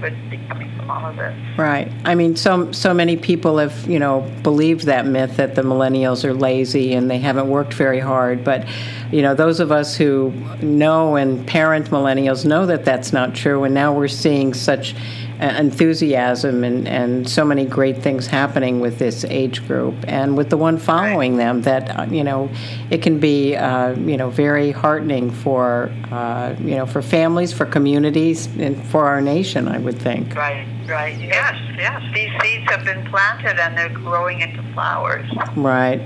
good 0.00 0.16
coming 0.48 0.74
from 0.76 0.90
all 0.90 1.06
of 1.06 1.16
this. 1.16 1.34
Right. 1.58 1.90
I 2.04 2.14
mean, 2.14 2.36
so 2.36 2.72
so 2.72 2.94
many 2.94 3.16
people 3.16 3.58
have 3.58 3.88
you 3.88 3.98
know 3.98 4.20
believed 4.42 4.86
that 4.86 5.06
myth 5.06 5.36
that 5.36 5.54
the 5.54 5.62
millennials 5.62 6.24
are 6.24 6.34
lazy 6.34 6.94
and 6.94 7.10
they 7.10 7.18
haven't 7.18 7.48
worked 7.48 7.74
very 7.74 8.00
hard. 8.00 8.44
But 8.44 8.66
you 9.10 9.22
know, 9.22 9.34
those 9.34 9.60
of 9.60 9.70
us 9.70 9.96
who 9.96 10.32
know 10.62 11.16
and 11.16 11.46
parent 11.46 11.90
millennials 11.90 12.44
know 12.44 12.66
that 12.66 12.84
that's 12.84 13.12
not 13.12 13.34
true. 13.34 13.64
And 13.64 13.74
now 13.74 13.94
we're 13.94 14.08
seeing 14.08 14.54
such 14.54 14.94
enthusiasm 15.42 16.62
and, 16.62 16.86
and 16.86 17.28
so 17.28 17.44
many 17.44 17.64
great 17.64 17.98
things 18.02 18.26
happening 18.26 18.80
with 18.80 18.98
this 18.98 19.24
age 19.24 19.66
group 19.66 19.94
and 20.06 20.36
with 20.36 20.50
the 20.50 20.56
one 20.56 20.78
following 20.78 21.36
them 21.36 21.62
that 21.62 21.98
uh, 21.98 22.04
you 22.04 22.22
know 22.22 22.48
it 22.90 23.02
can 23.02 23.18
be 23.18 23.56
uh, 23.56 23.92
you 23.98 24.16
know 24.16 24.30
very 24.30 24.70
heartening 24.70 25.30
for 25.30 25.90
uh, 26.10 26.54
you 26.60 26.76
know 26.76 26.86
for 26.86 27.02
families 27.02 27.52
for 27.52 27.66
communities 27.66 28.46
and 28.58 28.82
for 28.86 29.06
our 29.06 29.20
nation 29.20 29.68
I 29.68 29.78
would 29.78 29.98
think. 29.98 30.34
Right 30.34 30.66
right. 30.86 31.18
Yes 31.18 31.60
yes. 31.76 32.02
These 32.14 32.30
seeds 32.40 32.70
have 32.70 32.84
been 32.84 33.04
planted 33.10 33.58
and 33.58 33.76
they're 33.76 33.88
growing 33.88 34.40
into 34.40 34.62
flowers. 34.74 35.28
Right. 35.56 36.00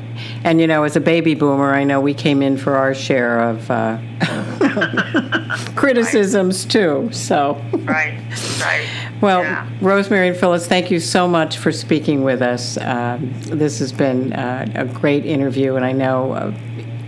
And 0.44 0.60
you 0.60 0.66
know 0.66 0.84
as 0.84 0.96
a 0.96 1.00
baby 1.00 1.34
boomer 1.34 1.74
I 1.74 1.84
know 1.84 2.00
we 2.00 2.14
came 2.14 2.42
in 2.42 2.56
for 2.56 2.76
our 2.76 2.94
share 2.94 3.40
of 3.40 3.70
uh, 3.70 3.98
criticisms 5.76 6.64
right. 6.64 6.72
too 6.72 7.08
so. 7.12 7.60
Right 7.84 8.18
right 8.60 9.05
well, 9.20 9.42
yeah. 9.42 9.68
Rosemary 9.80 10.28
and 10.28 10.36
Phyllis, 10.36 10.66
thank 10.66 10.90
you 10.90 11.00
so 11.00 11.26
much 11.26 11.58
for 11.58 11.72
speaking 11.72 12.22
with 12.22 12.42
us. 12.42 12.76
Um, 12.78 13.32
this 13.42 13.78
has 13.78 13.92
been 13.92 14.32
uh, 14.32 14.66
a 14.74 14.84
great 14.84 15.24
interview, 15.24 15.76
and 15.76 15.84
I 15.84 15.92
know 15.92 16.32
uh, 16.32 16.50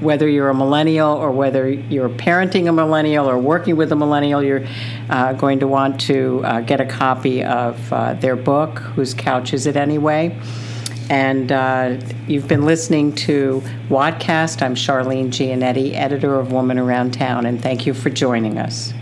whether 0.01 0.29
you're 0.29 0.49
a 0.49 0.55
millennial 0.55 1.11
or 1.11 1.31
whether 1.31 1.69
you're 1.69 2.09
parenting 2.09 2.69
a 2.69 2.73
millennial 2.73 3.29
or 3.29 3.39
working 3.39 3.77
with 3.77 3.93
a 3.93 3.97
millennial, 3.97 4.43
you're 4.43 4.65
uh, 5.11 5.33
going 5.33 5.61
to 5.61 5.67
want 5.67 6.01
to 6.03 6.43
uh, 6.45 6.61
get 6.61 6.81
a 6.81 6.87
copy 6.87 7.43
of 7.45 7.93
uh, 7.93 8.15
their 8.15 8.37
book, 8.37 8.79
Whose 8.79 9.15
Couch 9.15 9.53
Is 9.53 9.67
It 9.67 9.77
Anyway? 9.77 10.39
And 11.11 11.51
uh, 11.51 11.99
you've 12.27 12.49
been 12.49 12.67
listening 12.67 13.15
to 13.17 13.63
Wadcast. 13.89 14.61
I'm 14.63 14.75
Charlene 14.75 15.29
Giannetti, 15.29 15.95
editor 15.95 16.39
of 16.39 16.53
Woman 16.53 16.79
Around 16.79 17.15
Town, 17.15 17.47
and 17.47 17.61
thank 17.61 17.87
you 17.87 17.95
for 17.95 18.11
joining 18.11 18.59
us. 18.59 18.93